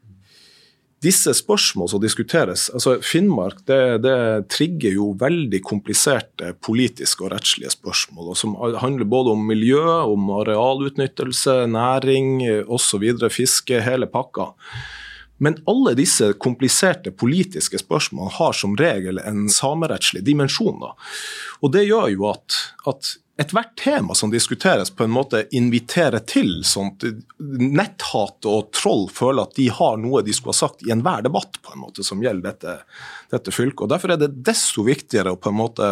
Disse 1.06 1.36
spørsmål 1.38 1.90
som 1.92 2.02
diskuteres, 2.02 2.70
altså 2.74 2.96
Finnmark 3.06 3.60
det, 3.70 3.80
det 4.06 4.18
trigger 4.50 4.96
jo 4.96 5.12
veldig 5.20 5.60
kompliserte 5.68 6.54
politiske 6.66 7.26
og 7.26 7.34
rettslige 7.36 7.74
spørsmål, 7.76 8.32
og 8.34 8.40
som 8.40 8.56
handler 8.82 9.10
både 9.12 9.36
om 9.36 9.44
miljø, 9.46 9.84
om 10.10 10.32
arealutnyttelse, 10.40 11.66
næring 11.70 12.40
osv., 12.66 13.06
fiske, 13.30 13.84
hele 13.86 14.10
pakka. 14.10 14.54
Men 15.38 15.60
alle 15.68 15.94
disse 16.00 16.32
kompliserte 16.40 17.12
politiske 17.12 17.80
spørsmålene 17.82 18.38
har 18.38 18.56
som 18.56 18.76
regel 18.80 19.20
en 19.20 19.46
samerettslig 19.52 20.24
dimensjon. 20.26 20.80
Da. 20.80 20.94
Og 21.62 21.74
det 21.76 21.86
gjør 21.90 22.08
jo 22.14 22.30
at, 22.32 22.60
at 22.88 23.16
ethvert 23.38 23.74
tema 23.80 24.16
som 24.16 24.32
diskuteres, 24.32 24.90
på 24.90 25.04
en 25.04 25.12
måte 25.12 25.44
inviterer 25.52 26.24
til 26.28 26.62
sånt 26.64 27.04
netthat 27.60 28.48
og 28.48 28.70
troll 28.76 29.10
føler 29.12 29.44
at 29.44 29.58
de 29.58 29.68
har 29.76 29.98
noe 30.00 30.24
de 30.24 30.36
skulle 30.36 30.56
ha 30.56 30.62
sagt 30.62 30.86
i 30.86 30.94
enhver 30.96 31.26
debatt 31.26 31.60
på 31.62 31.76
en 31.76 31.84
måte 31.84 32.06
som 32.08 32.24
gjelder 32.24 32.54
dette, 32.54 32.78
dette 33.34 33.56
fylket. 33.56 33.84
Og 33.86 33.92
Derfor 33.92 34.16
er 34.16 34.22
det 34.24 34.32
desto 34.48 34.86
viktigere 34.88 35.36
å 35.36 35.42
på 35.42 35.52
en 35.52 35.60
måte 35.60 35.92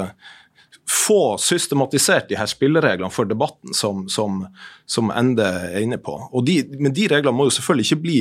få 0.90 1.38
systematisert 1.38 2.30
de 2.30 2.36
her 2.36 2.48
spillereglene 2.50 3.12
for 3.12 3.26
debatten 3.26 3.74
som, 3.74 4.04
som, 4.12 4.44
som 4.86 5.12
Ende 5.16 5.46
er 5.46 5.80
inne 5.82 5.98
på. 5.98 6.18
De, 6.46 6.58
men 6.80 6.94
de 6.94 7.08
reglene 7.12 7.36
må 7.36 7.48
jo 7.48 7.54
selvfølgelig 7.56 7.88
ikke 7.88 8.04
bli, 8.04 8.18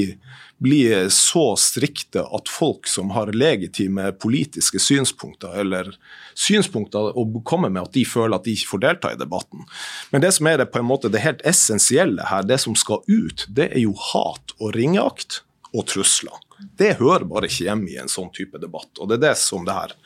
bli, 0.62 0.80
så 1.10 1.44
strikte 1.58 2.22
at 2.22 2.50
folk 2.50 2.86
som 2.90 3.10
har 3.16 3.34
legitime 3.34 4.12
politiske 4.22 4.78
synspunkter, 4.82 5.56
eller 5.64 5.90
synspunkter 6.38 7.10
å 7.18 7.26
komme 7.42 7.70
med, 7.72 7.82
at 7.82 7.98
de 7.98 8.06
føler 8.06 8.38
at 8.38 8.46
de 8.46 8.54
ikke 8.54 8.72
får 8.76 8.84
delta 8.86 9.12
i 9.12 9.20
debatten. 9.20 9.66
Men 10.14 10.24
det 10.24 10.32
som 10.38 10.46
er 10.50 10.62
det 10.62 10.70
på 10.70 10.82
en 10.82 10.88
måte 10.88 11.10
det 11.12 11.24
helt 11.26 11.42
essensielle 11.48 12.30
her, 12.30 12.46
det 12.46 12.62
som 12.62 12.78
skal 12.78 13.02
ut, 13.10 13.46
det 13.50 13.72
er 13.72 13.82
jo 13.82 13.96
hat 14.12 14.54
og 14.60 14.74
ringeakt 14.78 15.42
og 15.72 15.88
trusler. 15.90 16.38
Det 16.78 16.94
hører 17.00 17.26
bare 17.26 17.50
ikke 17.50 17.66
hjemme 17.66 17.90
i 17.90 17.98
en 17.98 18.10
sånn 18.12 18.30
type 18.34 18.60
debatt, 18.62 18.90
og 19.00 19.10
det 19.10 19.18
er 19.18 19.30
det 19.30 19.36
som 19.42 19.66
det 19.66 19.74
her 19.74 19.96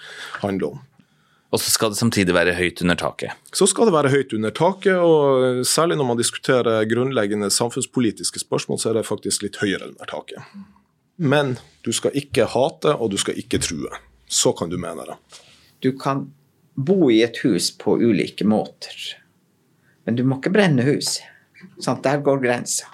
handler 0.40 0.77
om. 0.77 0.85
Og 1.54 1.61
så 1.62 1.70
skal 1.70 1.92
det 1.92 1.98
samtidig 2.00 2.35
være 2.35 2.56
høyt 2.59 2.80
under 2.82 2.98
taket. 2.98 3.37
Så 3.54 3.68
skal 3.70 3.88
det 3.88 3.94
være 3.94 4.11
høyt 4.11 4.35
under 4.35 4.54
taket, 4.54 4.96
og 4.98 5.62
særlig 5.68 5.98
når 6.00 6.09
man 6.09 6.18
diskuterer 6.18 6.88
grunnleggende 6.90 7.50
samfunnspolitiske 7.54 8.42
spørsmål, 8.42 8.80
så 8.82 8.90
er 8.90 8.98
det 8.98 9.06
faktisk 9.06 9.46
litt 9.46 9.61
høyere 9.62 9.92
under 9.92 10.11
taket. 10.11 10.42
Men 11.16 11.54
du 11.87 11.92
skal 11.96 12.16
ikke 12.18 12.48
hate, 12.50 12.96
og 12.96 13.14
du 13.14 13.20
skal 13.20 13.38
ikke 13.38 13.62
true. 13.62 13.92
Så 14.26 14.52
kan 14.59 14.72
du 14.72 14.76
mene 14.80 15.06
det. 15.06 15.16
Du 15.87 15.92
kan 15.96 16.26
bo 16.74 17.11
i 17.14 17.22
et 17.24 17.38
hus 17.44 17.70
på 17.78 17.94
ulike 18.02 18.44
måter, 18.44 18.96
men 20.04 20.18
du 20.18 20.26
må 20.26 20.40
ikke 20.40 20.52
brenne 20.52 20.85
hus. 20.87 21.20
Sånn, 21.80 22.02
der 22.04 22.20
går 22.26 22.42
grensa. 22.42 22.90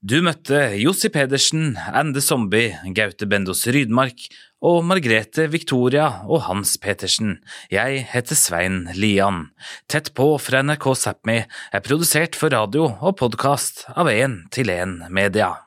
Du 0.00 0.14
møtte 0.24 0.56
Jossi 0.80 1.10
Pedersen, 1.12 1.74
Ende 1.92 2.22
Zombie, 2.24 2.70
Gaute 2.96 3.26
Bendos 3.28 3.66
Rydmark 3.68 4.30
og 4.64 4.80
Margrethe 4.88 5.44
Victoria 5.52 6.06
og 6.24 6.46
Hans 6.46 6.78
Petersen. 6.80 7.36
Jeg 7.68 8.06
heter 8.08 8.38
Svein 8.40 8.86
Lian. 8.96 9.50
Tett 9.92 10.14
på 10.16 10.32
fra 10.40 10.64
NRK 10.64 10.88
Sápmi 10.96 11.42
er 11.44 11.84
produsert 11.84 12.32
for 12.40 12.48
radio 12.48 12.94
og 12.96 13.18
podkast 13.20 13.90
av 13.92 14.08
1 14.08 14.46
til 14.56 14.72
1 14.72 15.10
Media. 15.12 15.58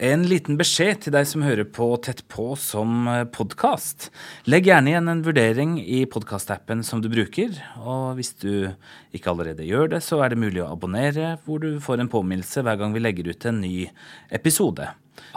En 0.00 0.22
liten 0.24 0.56
beskjed 0.56 1.02
til 1.04 1.12
deg 1.12 1.26
som 1.28 1.42
hører 1.44 1.66
på 1.76 1.84
Tett 2.00 2.22
på 2.32 2.54
som 2.56 3.04
podkast. 3.36 4.06
Legg 4.48 4.70
gjerne 4.70 4.94
igjen 4.94 5.12
en 5.12 5.20
vurdering 5.26 5.74
i 5.76 6.06
podkastappen 6.08 6.80
som 6.88 7.02
du 7.04 7.10
bruker. 7.12 7.52
Og 7.84 8.16
hvis 8.16 8.32
du 8.40 8.72
ikke 9.12 9.34
allerede 9.34 9.68
gjør 9.68 9.92
det, 9.92 10.00
så 10.06 10.22
er 10.24 10.32
det 10.32 10.40
mulig 10.40 10.64
å 10.64 10.70
abonnere, 10.72 11.34
hvor 11.44 11.60
du 11.60 11.76
får 11.84 12.00
en 12.00 12.08
påminnelse 12.16 12.64
hver 12.64 12.80
gang 12.80 12.96
vi 12.96 13.04
legger 13.04 13.28
ut 13.28 13.44
en 13.50 13.60
ny 13.60 13.74
episode. 14.32 14.88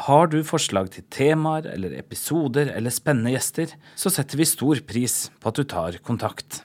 Har 0.08 0.32
du 0.32 0.40
forslag 0.48 0.94
til 0.96 1.10
temaer 1.12 1.68
eller 1.76 2.00
episoder 2.00 2.72
eller 2.72 2.96
spennende 2.96 3.36
gjester, 3.36 3.76
så 4.00 4.16
setter 4.16 4.40
vi 4.40 4.48
stor 4.48 4.80
pris 4.88 5.26
på 5.44 5.52
at 5.52 5.60
du 5.60 5.68
tar 5.68 6.00
kontakt. 6.08 6.64